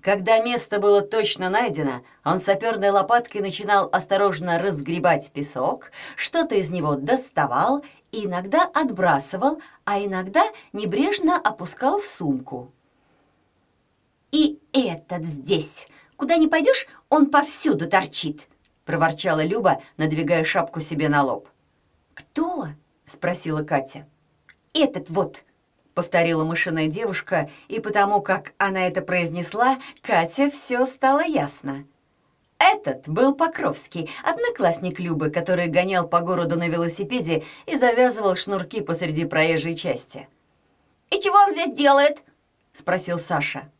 Когда 0.00 0.40
место 0.40 0.80
было 0.80 1.00
точно 1.00 1.50
найдено, 1.50 2.02
он 2.24 2.40
саперной 2.40 2.90
лопаткой 2.90 3.42
начинал 3.42 3.88
осторожно 3.92 4.58
разгребать 4.58 5.30
песок, 5.30 5.92
что-то 6.16 6.56
из 6.56 6.68
него 6.68 6.96
доставал 6.96 7.84
и 8.10 8.24
иногда 8.24 8.64
отбрасывал, 8.64 9.62
а 9.84 10.00
иногда 10.00 10.44
небрежно 10.72 11.36
опускал 11.36 12.00
в 12.00 12.06
сумку. 12.06 12.72
«И 14.32 14.58
этот 14.72 15.24
здесь! 15.24 15.86
Куда 16.16 16.36
ни 16.36 16.48
пойдешь, 16.48 16.88
он 17.08 17.26
повсюду 17.26 17.88
торчит!»— 17.88 18.48
проворчала 18.84 19.44
Люба, 19.44 19.80
надвигая 19.96 20.42
шапку 20.42 20.80
себе 20.80 21.08
на 21.08 21.22
лоб. 21.22 21.48
«Кто?»— 22.18 22.70
спросила 23.06 23.62
Катя. 23.62 24.04
«Этот 24.74 25.08
вот»,— 25.08 25.44
повторила 25.94 26.44
мышиная 26.44 26.88
девушка, 26.88 27.48
и 27.68 27.78
потому 27.78 28.20
как 28.22 28.54
она 28.58 28.88
это 28.88 29.02
произнесла, 29.02 29.78
Катя 30.02 30.50
все 30.50 30.84
стало 30.84 31.24
ясно. 31.24 31.86
Этот 32.58 33.08
был 33.08 33.36
Покровский, 33.36 34.10
одноклассник 34.24 34.98
Любы, 34.98 35.30
который 35.30 35.68
гонял 35.68 36.08
по 36.08 36.18
городу 36.20 36.56
на 36.56 36.66
велосипеде 36.66 37.44
и 37.66 37.76
завязывал 37.76 38.34
шнурки 38.34 38.80
посреди 38.80 39.24
проезжей 39.24 39.76
части. 39.76 40.28
«И 41.10 41.20
чего 41.20 41.36
он 41.36 41.52
здесь 41.52 41.72
делает?»— 41.72 42.24
спросил 42.72 43.20
Саша. 43.20 43.70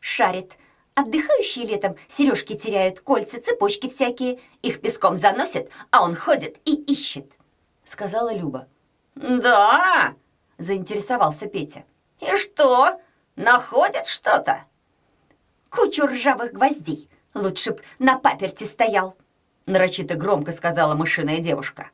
«Шарит. 0.00 0.52
Отдыхающие 0.94 1.66
летом 1.66 1.96
сережки 2.08 2.54
теряют, 2.54 3.00
кольца, 3.00 3.38
цепочки 3.38 3.90
всякие. 3.90 4.40
Их 4.62 4.80
песком 4.80 5.14
заносят, 5.16 5.68
а 5.90 6.02
он 6.02 6.16
ходит 6.16 6.56
и 6.64 6.74
ищет».— 6.74 7.30
сказала 7.84 8.32
Люба. 8.32 8.68
«Да!»— 9.14 10.14
заинтересовался 10.58 11.46
Петя. 11.46 11.84
«И 12.20 12.36
что, 12.36 13.00
находят 13.36 14.06
что-то?» 14.06 14.64
«Кучу 15.70 16.06
ржавых 16.06 16.52
гвоздей, 16.52 17.08
Лучше 17.34 17.72
б 17.72 17.82
на 17.98 18.18
паперти 18.18 18.64
стоял, 18.64 19.16
нарочито 19.66 20.14
громко 20.16 20.52
сказала 20.52 20.94
мышиная 20.94 21.38
девушка. 21.38 21.90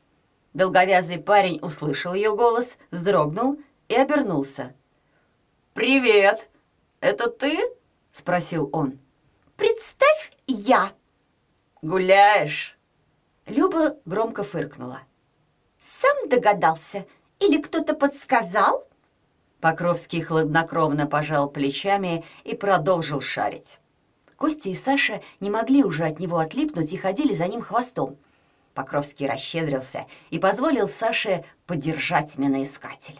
Долговязый 0.53 1.17
парень 1.17 1.59
услышал 1.61 2.13
ее 2.13 2.35
голос, 2.35 2.77
вздрогнул 2.91 3.59
и 3.87 3.95
обернулся. 3.95 4.73
«Привет! 5.73 6.49
Это 6.99 7.29
ты?»— 7.29 7.57
спросил 8.11 8.69
он. 8.73 8.99
«Представь, 9.55 10.33
я!» 10.47 10.91
«Гуляешь?» 11.81 12.77
Люба 13.45 13.97
громко 14.05 14.43
фыркнула. 14.43 15.01
«Сам 15.99 16.29
догадался? 16.29 17.05
Или 17.39 17.61
кто-то 17.61 17.93
подсказал?» 17.93 18.87
Покровский 19.59 20.21
хладнокровно 20.21 21.07
пожал 21.07 21.49
плечами 21.49 22.23
и 22.45 22.55
продолжил 22.55 23.19
шарить. 23.19 23.79
Костя 24.37 24.69
и 24.69 24.75
Саша 24.75 25.21
не 25.41 25.49
могли 25.49 25.83
уже 25.83 26.05
от 26.05 26.19
него 26.19 26.37
отлипнуть 26.37 26.93
и 26.93 26.97
ходили 26.97 27.33
за 27.33 27.47
ним 27.47 27.61
хвостом. 27.61 28.15
Покровский 28.73 29.27
расщедрился 29.27 30.05
и 30.29 30.39
позволил 30.39 30.87
Саше 30.87 31.43
подержать 31.67 32.37
миноискатель. 32.37 33.19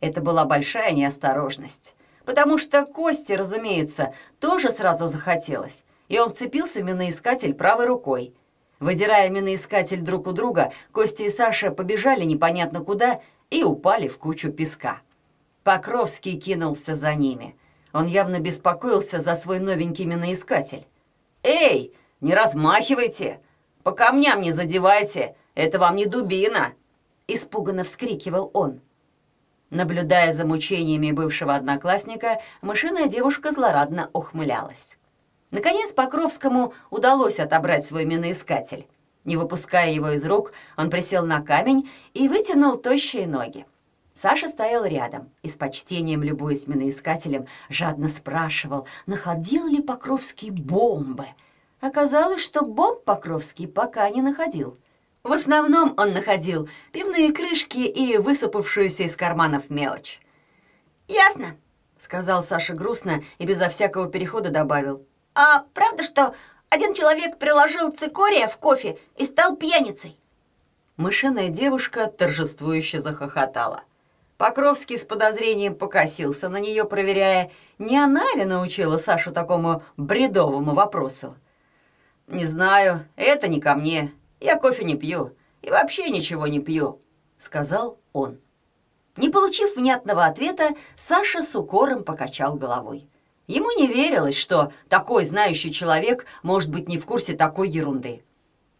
Это 0.00 0.20
была 0.20 0.44
большая 0.44 0.90
неосторожность, 0.90 1.94
потому 2.24 2.58
что 2.58 2.84
Косте, 2.84 3.36
разумеется, 3.36 4.12
тоже 4.40 4.70
сразу 4.70 5.06
захотелось, 5.06 5.84
и 6.08 6.18
он 6.18 6.30
вцепился 6.30 6.80
в 6.80 6.84
миноискатель 6.84 7.54
правой 7.54 7.86
рукой. 7.86 8.34
Выдирая 8.78 9.30
миноискатель 9.30 10.02
друг 10.02 10.26
у 10.26 10.32
друга, 10.32 10.72
Костя 10.92 11.24
и 11.24 11.30
Саша 11.30 11.70
побежали 11.70 12.24
непонятно 12.24 12.80
куда 12.80 13.20
и 13.50 13.62
упали 13.62 14.08
в 14.08 14.18
кучу 14.18 14.52
песка. 14.52 15.00
Покровский 15.64 16.38
кинулся 16.38 16.94
за 16.94 17.14
ними. 17.14 17.56
Он 17.92 18.06
явно 18.06 18.38
беспокоился 18.38 19.20
за 19.20 19.34
свой 19.34 19.58
новенький 19.58 20.04
миноискатель. 20.04 20.86
«Эй, 21.42 21.94
не 22.20 22.34
размахивайте! 22.34 23.40
По 23.82 23.92
камням 23.92 24.42
не 24.42 24.50
задевайте! 24.50 25.36
Это 25.54 25.78
вам 25.78 25.96
не 25.96 26.06
дубина!» 26.06 26.74
Испуганно 27.26 27.84
вскрикивал 27.84 28.50
он. 28.52 28.80
Наблюдая 29.70 30.32
за 30.32 30.44
мучениями 30.44 31.10
бывшего 31.10 31.54
одноклассника, 31.54 32.40
мышиная 32.62 33.06
девушка 33.06 33.50
злорадно 33.50 34.10
ухмылялась. 34.12 34.96
Наконец 35.56 35.90
Покровскому 35.94 36.74
удалось 36.90 37.40
отобрать 37.40 37.86
свой 37.86 38.04
миноискатель. 38.04 38.86
Не 39.24 39.38
выпуская 39.38 39.90
его 39.90 40.10
из 40.10 40.22
рук, 40.26 40.52
он 40.76 40.90
присел 40.90 41.24
на 41.24 41.40
камень 41.40 41.88
и 42.12 42.28
вытянул 42.28 42.76
тощие 42.76 43.26
ноги. 43.26 43.64
Саша 44.14 44.48
стоял 44.48 44.84
рядом 44.84 45.30
и 45.42 45.48
с 45.48 45.56
почтением, 45.56 46.22
любуясь 46.22 46.66
миноискателем, 46.66 47.46
жадно 47.70 48.10
спрашивал, 48.10 48.86
находил 49.06 49.66
ли 49.66 49.80
Покровский 49.80 50.50
бомбы. 50.50 51.28
Оказалось, 51.80 52.42
что 52.42 52.60
бомб 52.60 53.02
Покровский 53.04 53.66
пока 53.66 54.10
не 54.10 54.20
находил. 54.20 54.76
В 55.22 55.32
основном 55.32 55.94
он 55.96 56.12
находил 56.12 56.68
пивные 56.92 57.32
крышки 57.32 57.78
и 57.78 58.18
высыпавшуюся 58.18 59.04
из 59.04 59.16
карманов 59.16 59.70
мелочь. 59.70 60.20
«Ясно»,— 61.08 61.56
сказал 61.96 62.42
Саша 62.42 62.74
грустно 62.74 63.22
и 63.38 63.46
безо 63.46 63.70
всякого 63.70 64.10
перехода 64.10 64.50
добавил. 64.50 65.06
«А 65.38 65.66
правда, 65.74 66.02
что 66.02 66.34
один 66.70 66.94
человек 66.94 67.38
приложил 67.38 67.92
цикория 67.92 68.48
в 68.48 68.56
кофе 68.56 68.98
и 69.16 69.26
стал 69.26 69.54
пьяницей?» 69.54 70.18
Мышиная 70.96 71.50
девушка 71.50 72.06
торжествующе 72.06 73.00
захохотала. 73.00 73.82
Покровский 74.38 74.96
с 74.96 75.04
подозрением 75.04 75.74
покосился 75.74 76.48
на 76.48 76.58
нее, 76.58 76.86
проверяя, 76.86 77.50
не 77.78 77.98
она 77.98 78.24
ли 78.34 78.46
научила 78.46 78.96
Сашу 78.96 79.30
такому 79.30 79.82
бредовому 79.98 80.72
вопросу. 80.72 81.36
«Не 82.28 82.46
знаю, 82.46 83.06
это 83.16 83.46
не 83.46 83.60
ко 83.60 83.74
мне. 83.74 84.12
Я 84.40 84.56
кофе 84.56 84.84
не 84.84 84.96
пью 84.96 85.36
и 85.60 85.68
вообще 85.68 86.08
ничего 86.08 86.46
не 86.46 86.60
пью»,— 86.60 87.02
сказал 87.36 87.98
он. 88.14 88.38
Не 89.18 89.28
получив 89.28 89.76
внятного 89.76 90.24
ответа, 90.24 90.70
Саша 90.96 91.42
с 91.42 91.54
укором 91.54 92.04
покачал 92.04 92.54
головой. 92.54 93.06
Ему 93.46 93.70
не 93.78 93.86
верилось, 93.86 94.36
что 94.36 94.72
такой 94.88 95.24
знающий 95.24 95.72
человек 95.72 96.26
может 96.42 96.70
быть 96.70 96.88
не 96.88 96.98
в 96.98 97.06
курсе 97.06 97.36
такой 97.36 97.68
ерунды. 97.68 98.24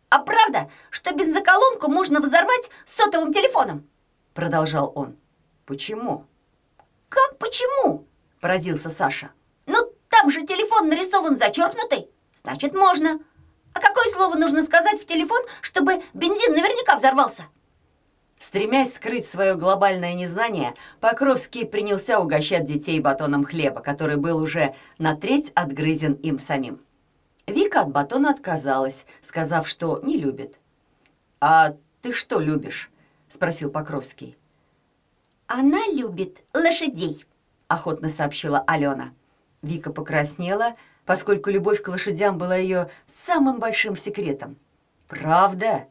«А 0.09 0.19
правда, 0.19 0.71
что 0.91 1.15
бензоколонку 1.15 1.91
можно 1.91 2.21
взорвать 2.21 2.71
сотовым 2.87 3.33
телефоном?»— 3.33 3.89
продолжал 4.35 4.93
он. 4.95 5.17
«Почему?» 5.67 6.25
«Как 7.09 7.39
почему?»– 7.39 8.07
поразился 8.41 8.89
Саша. 8.89 9.31
«Ну, 9.67 9.93
там 10.09 10.31
же 10.31 10.45
телефон 10.47 10.89
нарисован 10.89 11.37
зачеркнутый. 11.37 12.09
Значит, 12.35 12.75
можно. 12.75 13.21
А 13.73 13.81
какое 13.81 14.07
слово 14.13 14.37
нужно 14.37 14.63
сказать 14.63 15.01
в 15.01 15.07
телефон, 15.07 15.43
чтобы 15.61 16.03
бензин 16.15 16.53
наверняка 16.53 16.97
взорвался?» 16.97 17.45
Стремясь 18.47 18.95
скрыть 18.95 19.27
свое 19.27 19.57
глобальное 19.57 20.15
незнание, 20.15 20.77
Покровский 21.01 21.67
принялся 21.67 22.21
угощать 22.21 22.65
детей 22.65 23.01
батоном 23.01 23.45
хлеба, 23.45 23.81
который 23.81 24.19
был 24.19 24.39
уже 24.39 24.77
на 24.99 25.17
треть 25.17 25.51
отгрызен 25.57 26.13
им 26.13 26.39
самим. 26.39 26.81
Вика 27.49 27.81
от 27.81 27.91
батона 27.91 28.31
отказалась, 28.31 29.05
сказав, 29.21 29.67
что 29.67 30.01
не 30.05 30.17
любит. 30.17 30.61
«А 31.41 31.75
ты 32.03 32.13
что 32.13 32.39
любишь?»– 32.39 32.89
спросил 33.29 33.69
Покровский. 33.69 34.37
«Она 35.49 35.85
любит 35.89 36.45
лошадей»,— 36.55 37.27
охотно 37.67 38.09
сообщила 38.09 38.61
Алена. 38.61 39.11
Вика 39.63 39.93
покраснела, 39.93 40.77
поскольку 41.05 41.51
любовь 41.51 41.83
к 41.83 41.89
лошадям 41.89 42.39
была 42.39 42.55
ее 42.55 42.91
самым 43.09 43.59
большим 43.59 43.97
секретом. 43.97 44.57
«Правда?» 45.09 45.89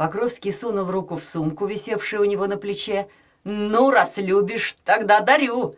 Покровский 0.00 0.50
сунул 0.50 0.90
руку 0.90 1.16
в 1.16 1.24
сумку, 1.24 1.66
висевшую 1.66 2.22
у 2.22 2.24
него 2.24 2.46
на 2.46 2.56
плече. 2.56 3.08
«Ну, 3.44 3.90
раз 3.90 4.16
любишь, 4.16 4.74
тогда 4.82 5.20
дарю. 5.20 5.74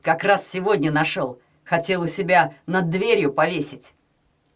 Как 0.00 0.24
раз 0.24 0.48
сегодня 0.48 0.90
нашел. 0.90 1.38
Хотел 1.64 2.00
у 2.00 2.06
себя 2.06 2.54
над 2.64 2.88
дверью 2.88 3.30
повесить». 3.30 3.92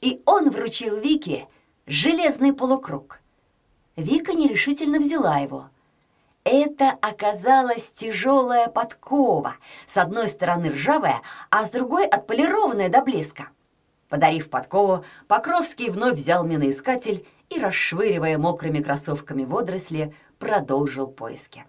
И 0.00 0.22
он 0.24 0.48
вручил 0.48 0.96
Вике 0.96 1.46
железный 1.86 2.54
полукруг. 2.54 3.20
Вика 3.96 4.32
нерешительно 4.32 4.98
взяла 4.98 5.40
его— 5.40 5.68
это 6.44 6.96
оказалась 7.02 7.92
тяжелая 7.92 8.68
подкова, 8.68 9.56
с 9.86 9.98
одной 9.98 10.28
стороны 10.28 10.70
ржавая, 10.70 11.20
а 11.50 11.66
с 11.66 11.70
другой 11.70 12.06
отполированная 12.06 12.88
до 12.88 13.02
блеска. 13.02 13.48
Подарив 14.08 14.48
подкову, 14.48 15.04
Покровский 15.28 15.90
вновь 15.90 16.14
взял 16.14 16.44
миноискатель 16.44 17.26
и, 17.54 17.58
расшвыривая 17.58 18.38
мокрыми 18.38 18.82
кроссовками 18.82 19.44
водоросли, 19.44 20.14
продолжил 20.38 21.06
поиски. 21.06 21.64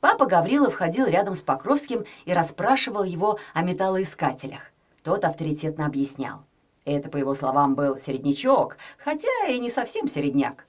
Папа 0.00 0.26
Гаврилов 0.26 0.74
ходил 0.74 1.06
рядом 1.06 1.34
с 1.34 1.42
Покровским 1.42 2.04
и 2.24 2.32
расспрашивал 2.32 3.04
его 3.04 3.38
о 3.54 3.62
металлоискателях. 3.62 4.72
Тот 5.04 5.24
авторитетно 5.24 5.86
объяснял. 5.86 6.44
Это, 6.84 7.08
по 7.08 7.16
его 7.16 7.34
словам, 7.34 7.74
был 7.74 7.98
середнячок, 7.98 8.76
хотя 8.98 9.46
и 9.48 9.58
не 9.58 9.70
совсем 9.70 10.08
середняк. 10.08 10.66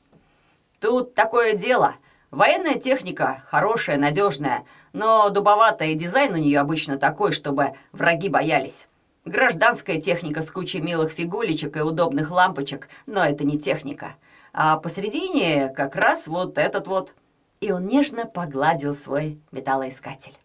«Тут 0.80 1.14
такое 1.14 1.54
дело», 1.54 1.96
Военная 2.34 2.80
техника 2.80 3.44
хорошая, 3.48 4.00
надежная, 4.00 4.66
но 4.92 5.30
дубоватая 5.30 5.90
и 5.90 5.94
дизайн 5.94 6.34
у 6.34 6.38
нее 6.38 6.60
обычно 6.60 6.98
такой, 6.98 7.32
чтобы 7.32 7.74
враги 7.92 8.28
боялись. 8.28 8.88
Гражданская 9.24 10.02
техника 10.02 10.42
с 10.42 10.50
кучей 10.50 10.82
милых 10.82 11.12
фигулечек 11.12 11.78
и 11.78 11.82
удобных 11.82 12.32
лампочек, 12.32 12.90
но 13.06 13.24
это 13.24 13.46
не 13.46 13.60
техника. 13.60 14.16
А 14.54 14.78
посередине 14.78 15.70
как 15.70 15.96
раз 15.96 16.28
вот 16.28 16.60
этот 16.60 16.88
вот. 16.88 17.16
И 17.60 17.72
он 17.72 17.88
нежно 17.88 18.26
погладил 18.26 18.94
свой 18.94 19.40
металлоискатель. 19.52 20.38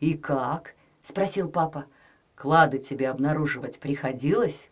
«И 0.00 0.14
как?»— 0.14 0.74
спросил 1.02 1.48
папа. 1.48 1.84
«Клады 2.34 2.78
тебе 2.78 3.08
обнаруживать 3.08 3.78
приходилось?» 3.78 4.68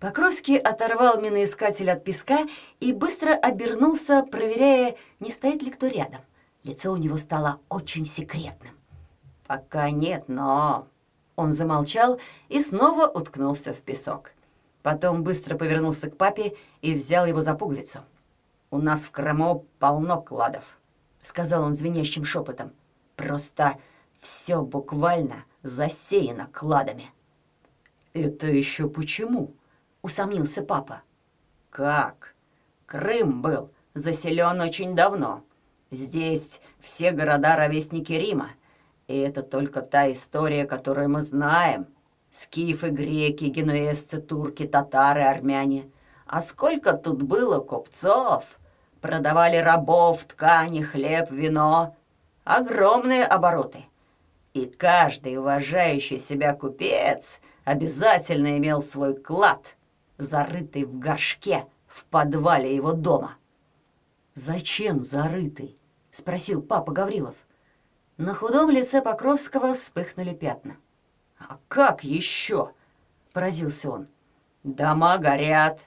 Покровский 0.00 0.56
оторвал 0.56 1.20
миноискатель 1.20 1.90
от 1.90 2.04
песка 2.04 2.46
и 2.80 2.92
быстро 2.92 3.32
обернулся, 3.32 4.22
проверяя, 4.22 4.96
не 5.20 5.30
стоит 5.30 5.62
ли 5.62 5.70
кто 5.70 5.86
рядом. 5.86 6.20
Лицо 6.64 6.92
у 6.92 6.96
него 6.96 7.16
стало 7.16 7.60
очень 7.68 8.06
секретным. 8.06 8.74
«Пока 9.46 9.90
нет, 9.90 10.24
но...» 10.28 10.86
Он 11.34 11.52
замолчал 11.52 12.18
и 12.48 12.60
снова 12.60 13.06
уткнулся 13.06 13.74
в 13.74 13.82
песок. 13.82 14.32
Потом 14.86 15.24
быстро 15.24 15.58
повернулся 15.58 16.08
к 16.08 16.16
папе 16.16 16.54
и 16.80 16.94
взял 16.94 17.26
его 17.26 17.42
за 17.42 17.54
пуговицу. 17.56 18.04
«У 18.70 18.78
нас 18.78 19.02
в 19.02 19.10
Крыму 19.10 19.66
полно 19.80 20.20
кладов»,— 20.20 20.78
сказал 21.22 21.64
он 21.64 21.74
звенящим 21.74 22.24
шепотом. 22.24 22.70
«Просто 23.16 23.78
все 24.20 24.62
буквально 24.62 25.44
засеяно 25.64 26.48
кладами». 26.52 27.10
«Это 28.12 28.46
еще 28.46 28.88
почему?» 28.88 29.56
усомнился 30.02 30.62
папа. 30.62 31.02
«Как? 31.70 32.36
Крым 32.86 33.42
был 33.42 33.72
заселен 33.94 34.60
очень 34.60 34.94
давно. 34.94 35.42
Здесь 35.90 36.60
все 36.78 37.10
города— 37.10 37.56
ровесники 37.56 38.12
Рима. 38.12 38.50
И 39.08 39.18
это 39.18 39.42
только 39.42 39.82
та 39.82 40.12
история, 40.12 40.64
которую 40.64 41.08
мы 41.08 41.22
знаем. 41.22 41.88
Скифы, 42.30 42.90
греки, 42.90 43.44
генуэзцы, 43.44 44.20
турки, 44.20 44.66
татары, 44.66 45.22
армяне. 45.22 45.90
А 46.26 46.40
сколько 46.40 46.92
тут 46.92 47.22
было 47.22 47.60
купцов! 47.60 48.58
Продавали 49.00 49.56
рабов, 49.56 50.24
ткани, 50.24 50.82
хлеб, 50.82 51.30
вино. 51.30 51.94
Огромные 52.44 53.24
обороты. 53.24 53.84
И 54.54 54.66
каждый 54.66 55.36
уважающий 55.36 56.18
себя 56.18 56.54
купец 56.54 57.38
обязательно 57.64 58.56
имел 58.58 58.80
свой 58.80 59.14
клад, 59.14 59.76
зарытый 60.18 60.84
в 60.84 60.98
горшке 60.98 61.66
в 61.86 62.04
подвале 62.06 62.74
его 62.74 62.92
дома. 62.92 63.36
«Зачем 64.34 65.02
зарытый?»— 65.02 65.76
спросил 66.10 66.62
папа 66.62 66.92
Гаврилов. 66.92 67.36
На 68.18 68.34
худом 68.34 68.70
лице 68.70 69.02
Покровского 69.02 69.74
вспыхнули 69.74 70.32
пятна. 70.32 70.76
«А 71.38 71.58
как 71.68 72.04
еще?»— 72.04 72.72
поразился 73.32 73.90
он. 73.90 74.08
«Дома 74.64 75.18
горят, 75.18 75.80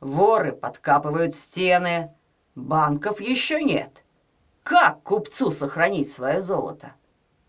воры 0.00 0.52
подкапывают 0.52 1.34
стены, 1.34 2.12
банков 2.54 3.20
еще 3.20 3.62
нет. 3.62 3.90
Как 4.62 5.02
купцу 5.02 5.50
сохранить 5.50 6.10
свое 6.10 6.40
золото? 6.40 6.92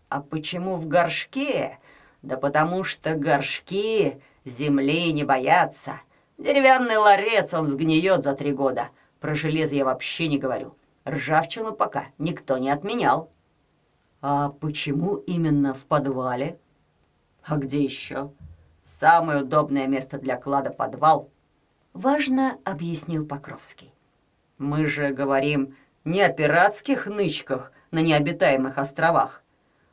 А 0.08 0.20
почему 0.20 0.76
в 0.76 0.88
горшке? 0.88 1.78
Да 2.22 2.36
потому 2.36 2.84
что 2.84 3.14
горшки 3.14 4.20
земли 4.44 5.12
не 5.12 5.24
боятся. 5.24 6.00
Деревянный 6.38 6.96
ларец 6.96 7.54
он 7.54 7.66
сгниет 7.66 8.22
за 8.22 8.34
три 8.34 8.52
года. 8.52 8.88
Про 9.20 9.34
железо 9.34 9.74
я 9.74 9.84
вообще 9.84 10.26
не 10.26 10.38
говорю. 10.38 10.74
Ржавчину 11.06 11.72
пока 11.72 12.06
никто 12.18 12.58
не 12.58 12.70
отменял». 12.70 13.30
«А 14.24 14.50
почему 14.50 15.16
именно 15.16 15.74
в 15.74 15.80
подвале?» 15.80 16.58
А 17.44 17.56
где 17.56 17.82
еще? 17.82 18.32
Самое 18.82 19.42
удобное 19.42 19.86
место 19.86 20.18
для 20.18 20.36
клада— 20.36 20.70
подвал. 20.72 21.30
Важно 21.92 22.58
объяснил 22.64 23.26
Покровский. 23.26 23.92
Мы 24.58 24.86
же 24.86 25.10
говорим 25.10 25.76
не 26.04 26.22
о 26.22 26.32
пиратских 26.32 27.06
нычках 27.06 27.72
на 27.90 28.00
необитаемых 28.00 28.78
островах. 28.78 29.42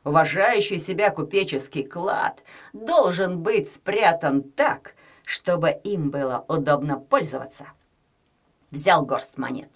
Уважающий 0.04 0.78
себя 0.78 1.10
купеческий 1.10 1.84
клад 1.84 2.42
должен 2.72 3.42
быть 3.42 3.70
спрятан 3.70 4.42
так, 4.42 4.94
чтобы 5.24 5.70
им 5.70 6.10
было 6.10 6.44
удобно 6.48 6.98
пользоваться. 6.98 7.66
Взял 8.70 9.04
горсть 9.04 9.36
монет, 9.36 9.70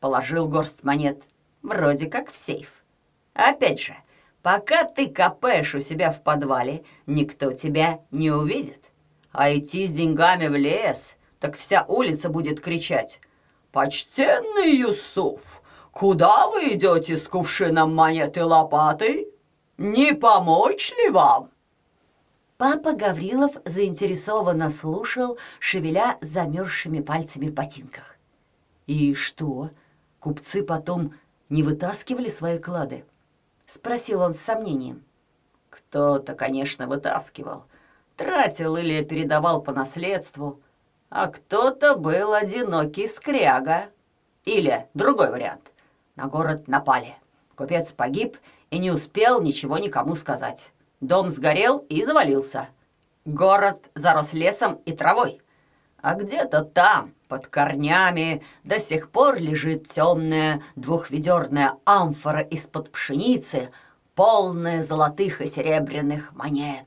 положил 0.00 0.48
горсть 0.48 0.82
монет, 0.82 1.22
вроде 1.62 2.06
как 2.06 2.30
в 2.30 2.36
сейф. 2.36 2.72
Опять 3.34 3.80
же, 3.80 3.94
Пока 4.50 4.84
ты 4.84 5.10
копаешь 5.10 5.74
у 5.74 5.80
себя 5.80 6.10
в 6.10 6.22
подвале, 6.22 6.82
никто 7.04 7.52
тебя 7.52 8.00
не 8.10 8.30
увидит. 8.30 8.82
А 9.30 9.54
идти 9.54 9.86
с 9.86 9.92
деньгами 9.92 10.46
в 10.46 10.56
лес, 10.56 11.16
так 11.38 11.54
вся 11.54 11.84
улица 11.86 12.30
будет 12.30 12.58
кричать. 12.58 13.20
«Почтенный 13.72 14.74
Юсуф, 14.74 15.60
куда 15.92 16.46
вы 16.46 16.72
идете 16.72 17.18
с 17.18 17.28
кувшином 17.28 17.94
монеты 17.94 18.42
лопатой? 18.42 19.28
Не 19.76 20.14
помочь 20.14 20.94
ли 20.96 21.10
вам?» 21.10 21.50
Папа 22.56 22.92
Гаврилов 22.92 23.52
заинтересованно 23.66 24.70
слушал, 24.70 25.36
шевеля 25.58 26.16
замерзшими 26.22 27.00
пальцами 27.00 27.50
в 27.50 27.52
ботинках. 27.52 28.16
«И 28.86 29.12
что, 29.12 29.68
купцы 30.20 30.62
потом 30.62 31.12
не 31.50 31.62
вытаскивали 31.62 32.28
свои 32.28 32.58
клады?»— 32.58 33.04
спросил 33.68 34.22
он 34.22 34.32
с 34.32 34.40
сомнением. 34.40 35.04
«Кто-то, 35.70 36.34
конечно, 36.34 36.88
вытаскивал, 36.88 37.64
тратил 38.16 38.76
или 38.76 39.04
передавал 39.04 39.62
по 39.62 39.72
наследству, 39.72 40.60
а 41.10 41.28
кто-то 41.28 41.94
был 41.94 42.32
одинокий 42.34 43.06
скряга. 43.06 43.86
Или 44.44 44.86
другой 44.94 45.30
вариант. 45.30 45.70
На 46.16 46.26
город 46.26 46.68
напали. 46.68 47.16
Купец 47.54 47.92
погиб 47.92 48.38
и 48.70 48.78
не 48.78 48.90
успел 48.90 49.40
ничего 49.40 49.78
никому 49.78 50.16
сказать. 50.16 50.72
Дом 51.00 51.28
сгорел 51.28 51.78
и 51.88 52.02
завалился. 52.02 52.68
Город 53.24 53.90
зарос 53.94 54.32
лесом 54.32 54.80
и 54.86 54.92
травой. 54.92 55.40
А 56.00 56.14
где-то 56.14 56.62
там, 56.62 57.14
под 57.26 57.48
корнями, 57.48 58.42
до 58.62 58.78
сих 58.78 59.10
пор 59.10 59.40
лежит 59.40 59.88
темная 59.88 60.62
двухведерная 60.76 61.74
амфора 61.84 62.40
из-под 62.40 62.92
пшеницы, 62.92 63.70
полная 64.14 64.82
золотых 64.82 65.40
и 65.40 65.48
серебряных 65.48 66.34
монет. 66.34 66.86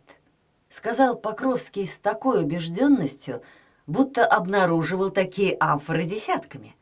Сказал 0.70 1.18
Покровский 1.18 1.86
с 1.86 1.98
такой 1.98 2.44
убежденностью, 2.44 3.42
будто 3.86 4.26
обнаруживал 4.26 5.10
такие 5.10 5.58
амфоры 5.60 6.06
десятками. 6.06 6.76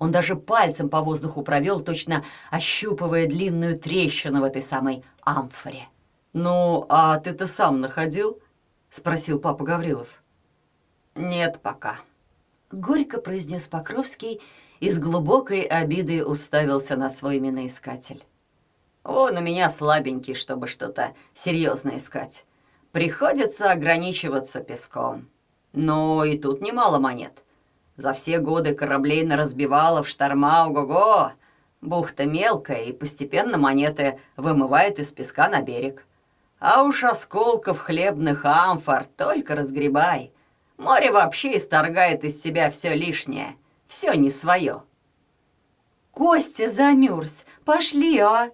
Он 0.00 0.10
даже 0.10 0.34
пальцем 0.34 0.88
по 0.88 1.02
воздуху 1.02 1.42
провел, 1.42 1.80
точно 1.80 2.24
ощупывая 2.50 3.26
длинную 3.26 3.78
трещину 3.78 4.40
в 4.40 4.44
этой 4.44 4.62
самой 4.62 5.04
амфоре. 5.22 5.88
«Ну, 6.32 6.86
а 6.88 7.18
ты-то 7.18 7.46
сам 7.46 7.80
находил?»— 7.80 8.40
спросил 8.90 9.38
папа 9.38 9.62
Гаврилов. 9.62 10.19
«Нет 11.20 11.60
пока»,— 11.62 11.98
горько 12.72 13.20
произнес 13.20 13.68
Покровский 13.68 14.40
и 14.80 14.88
с 14.88 14.98
глубокой 14.98 15.60
обидой 15.60 16.22
уставился 16.22 16.96
на 16.96 17.10
свой 17.10 17.40
миноискатель. 17.40 18.24
«Он 19.04 19.36
у 19.36 19.40
меня 19.42 19.68
слабенький, 19.68 20.34
чтобы 20.34 20.66
что-то 20.66 21.12
серьезное 21.34 21.98
искать. 21.98 22.46
Приходится 22.92 23.70
ограничиваться 23.70 24.60
песком. 24.60 25.28
Но 25.74 26.24
и 26.24 26.38
тут 26.38 26.62
немало 26.62 26.98
монет. 26.98 27.44
За 27.98 28.14
все 28.14 28.38
годы 28.38 28.74
кораблей 28.74 29.22
наразбивало 29.22 30.02
в 30.02 30.08
шторма 30.08 30.64
ого-го. 30.64 31.32
Бухта 31.82 32.24
мелкая, 32.24 32.84
и 32.84 32.92
постепенно 32.92 33.58
монеты 33.58 34.18
вымывает 34.38 34.98
из 34.98 35.12
песка 35.12 35.48
на 35.48 35.60
берег. 35.60 36.06
А 36.58 36.82
уж 36.82 37.04
осколков 37.04 37.78
хлебных 37.78 38.46
амфор 38.46 39.04
только 39.18 39.54
разгребай». 39.54 40.32
Море 40.80 41.12
вообще 41.12 41.58
исторгает 41.58 42.24
из 42.24 42.40
себя 42.40 42.70
все 42.70 42.94
лишнее, 42.94 43.56
все 43.86 44.14
не 44.14 44.30
свое. 44.30 44.82
«Костя 46.10 46.70
замерз! 46.70 47.44
Пошли, 47.66 48.18
а!» 48.18 48.50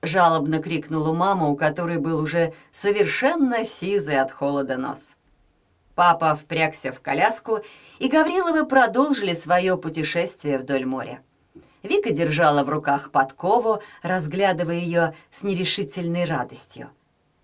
Жалобно 0.00 0.62
крикнула 0.62 1.12
мама, 1.12 1.48
у 1.48 1.54
которой 1.54 1.98
был 1.98 2.18
уже 2.18 2.54
совершенно 2.72 3.66
сизый 3.66 4.18
от 4.18 4.32
холода 4.32 4.78
нос. 4.78 5.16
Папа 5.94 6.34
впрягся 6.34 6.92
в 6.92 7.00
коляску, 7.00 7.60
и 7.98 8.08
Гавриловы 8.08 8.64
продолжили 8.64 9.34
свое 9.34 9.76
путешествие 9.76 10.56
вдоль 10.56 10.86
моря. 10.86 11.20
Вика 11.82 12.10
держала 12.10 12.64
в 12.64 12.70
руках 12.70 13.10
подкову, 13.10 13.82
разглядывая 14.02 14.76
ее 14.76 15.14
с 15.30 15.42
нерешительной 15.42 16.24
радостью. 16.24 16.88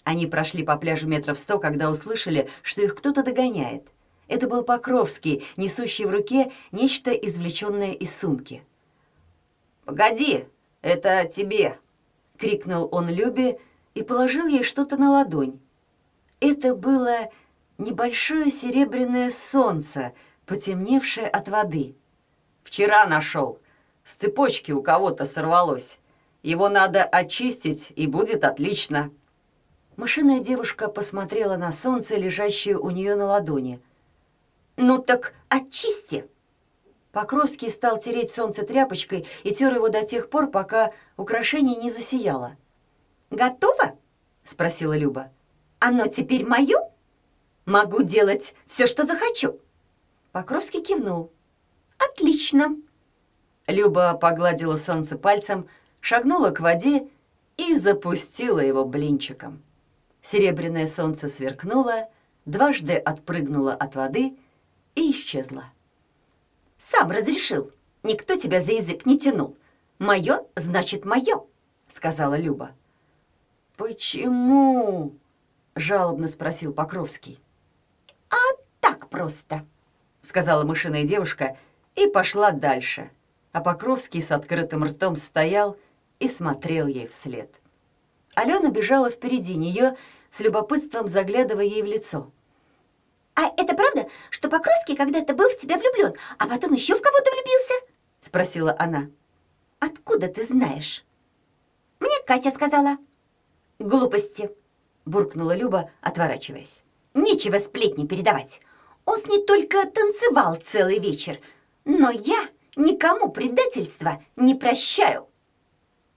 Они 0.05 0.27
прошли 0.27 0.65
по 0.65 0.77
пляжу 0.77 1.07
метров 1.07 1.39
сто, 1.39 1.59
когда 1.59 1.91
услышали, 1.91 2.49
что 2.63 2.81
их 2.81 2.95
кто-то 2.95 3.23
догоняет— 3.23 3.85
это 4.33 4.49
был 4.49 4.63
Покровский, 4.63 5.45
несущий 5.59 6.07
в 6.07 6.11
руке 6.11 6.53
нечто 6.73 7.11
извлеченное 7.11 7.93
из 7.93 8.17
сумки. 8.17 8.65
«Погоди, 9.85 10.47
это 10.81 11.27
тебе!»— 11.27 11.79
крикнул 12.39 12.89
он 12.91 13.11
Любе 13.11 13.61
и 13.95 14.03
положил 14.03 14.47
ей 14.47 14.63
что-то 14.63 14.97
на 14.97 15.11
ладонь. 15.11 15.61
Это 16.41 16.75
было 16.75 17.31
небольшое 17.77 18.51
серебряное 18.51 19.31
солнце, 19.31 20.15
потемневшее 20.47 21.29
от 21.29 21.49
воды. 21.49 21.95
«Вчера 22.65 23.05
нашел. 23.05 23.59
С 24.03 24.15
цепочки 24.15 24.73
у 24.73 24.83
кого-то 24.83 25.27
сорвалось. 25.27 25.99
Его 26.43 26.71
надо 26.71 27.05
очистить, 27.05 27.93
и 27.97 28.07
будет 28.07 28.45
отлично». 28.45 29.11
Машинная 29.97 30.41
девушка 30.41 30.89
посмотрела 30.89 31.59
на 31.59 31.71
солнце, 31.71 32.17
лежащее 32.17 32.79
у 32.79 32.89
нее 32.89 33.15
на 33.15 33.27
ладони— 33.27 33.79
«Ну 34.77 34.99
так 34.99 35.35
очисти!» 35.49 36.29
Покровский 37.13 37.71
стал 37.71 37.99
тереть 37.99 38.31
солнце 38.31 38.65
тряпочкой 38.65 39.27
и 39.43 39.53
тер 39.53 39.75
его 39.75 39.89
до 39.89 40.05
тех 40.05 40.31
пор, 40.31 40.51
пока 40.51 40.93
украшение 41.17 41.77
не 41.77 41.91
засияло. 41.91 42.57
«Готово?»— 43.31 43.99
спросила 44.45 44.97
Люба. 44.97 45.31
«Оно 45.79 46.07
теперь 46.07 46.47
мое? 46.47 46.79
Могу 47.67 48.03
делать 48.03 48.55
все, 48.67 48.87
что 48.87 49.05
захочу». 49.05 49.61
Покровский 50.33 50.83
кивнул. 50.83 51.31
«Отлично!» 51.99 52.77
Люба 53.67 54.15
погладила 54.15 54.77
солнце 54.77 55.19
пальцем, 55.19 55.69
шагнула 56.01 56.51
к 56.51 56.61
воде 56.61 57.09
и 57.57 57.77
запустила 57.77 58.59
его 58.59 58.85
блинчиком. 58.85 59.63
Серебряное 60.23 60.87
солнце 60.87 61.29
сверкнуло, 61.29 62.09
дважды 62.47 62.95
отпрыгнуло 62.95 63.75
от 63.75 63.95
воды 63.95 64.37
и 64.95 65.11
исчезла. 65.11 65.65
«Сам 66.77 67.11
разрешил. 67.11 67.71
Никто 68.03 68.37
тебя 68.37 68.61
за 68.61 68.73
язык 68.73 69.07
не 69.07 69.19
тянул. 69.19 69.57
Мое 69.99 70.45
значит 70.57 71.05
мое»,— 71.05 71.45
сказала 71.87 72.37
Люба. 72.37 72.73
«Почему?»— 73.77 75.15
жалобно 75.75 76.29
спросил 76.29 76.73
Покровский. 76.73 77.41
«А 78.31 78.37
так 78.81 79.09
просто»,— 79.09 79.65
сказала 80.21 80.65
мышиная 80.65 81.05
девушка 81.05 81.57
и 81.95 82.07
пошла 82.07 82.51
дальше. 82.51 83.11
А 83.53 83.61
Покровский 83.61 84.23
с 84.23 84.31
открытым 84.31 84.85
ртом 84.85 85.17
стоял 85.17 85.77
и 86.19 86.29
смотрел 86.29 86.87
ей 86.87 87.07
вслед. 87.07 87.51
Алена 88.35 88.71
бежала 88.71 89.11
впереди 89.11 89.57
нее, 89.57 89.97
с 90.31 90.41
любопытством 90.41 91.07
заглядывая 91.07 91.65
ей 91.65 91.83
в 91.83 91.87
лицо. 91.87 92.31
«А 93.35 93.47
это 93.57 93.75
правда, 93.75 94.09
что 94.31 94.49
Покровский 94.49 94.97
когда-то 94.97 95.35
был 95.35 95.49
в 95.49 95.57
тебя 95.57 95.79
влюблен, 95.79 96.15
а 96.39 96.47
потом 96.47 96.73
еще 96.73 96.95
в 96.95 97.01
кого-то 97.01 97.31
влюбился?»— 97.31 97.75
спросила 98.21 98.77
она. 98.79 99.09
«Откуда 99.81 100.29
ты 100.29 100.45
знаешь?» 100.45 101.05
«Мне 101.99 102.15
Катя 102.27 102.51
сказала». 102.51 102.99
«Глупости»,— 103.79 104.51
буркнула 105.07 105.57
Люба, 105.57 105.91
отворачиваясь. 106.01 106.83
«Нечего 107.15 107.59
сплетни 107.59 108.07
передавать. 108.07 108.61
Он 109.05 109.21
с 109.21 109.27
ней 109.27 109.45
только 109.45 109.87
танцевал 109.87 110.57
целый 110.65 110.99
вечер, 110.99 111.41
но 111.85 112.11
я 112.11 112.49
никому 112.77 113.31
предательства 113.31 114.23
не 114.37 114.55
прощаю». 114.55 115.29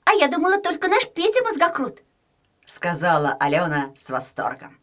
«А 0.06 0.14
я 0.14 0.28
думала, 0.28 0.60
только 0.62 0.88
наш 0.88 1.08
Петя 1.08 1.44
мозгокрут»,— 1.44 2.00
сказала 2.66 3.36
Алена 3.40 3.94
с 3.98 4.10
восторгом. 4.10 4.80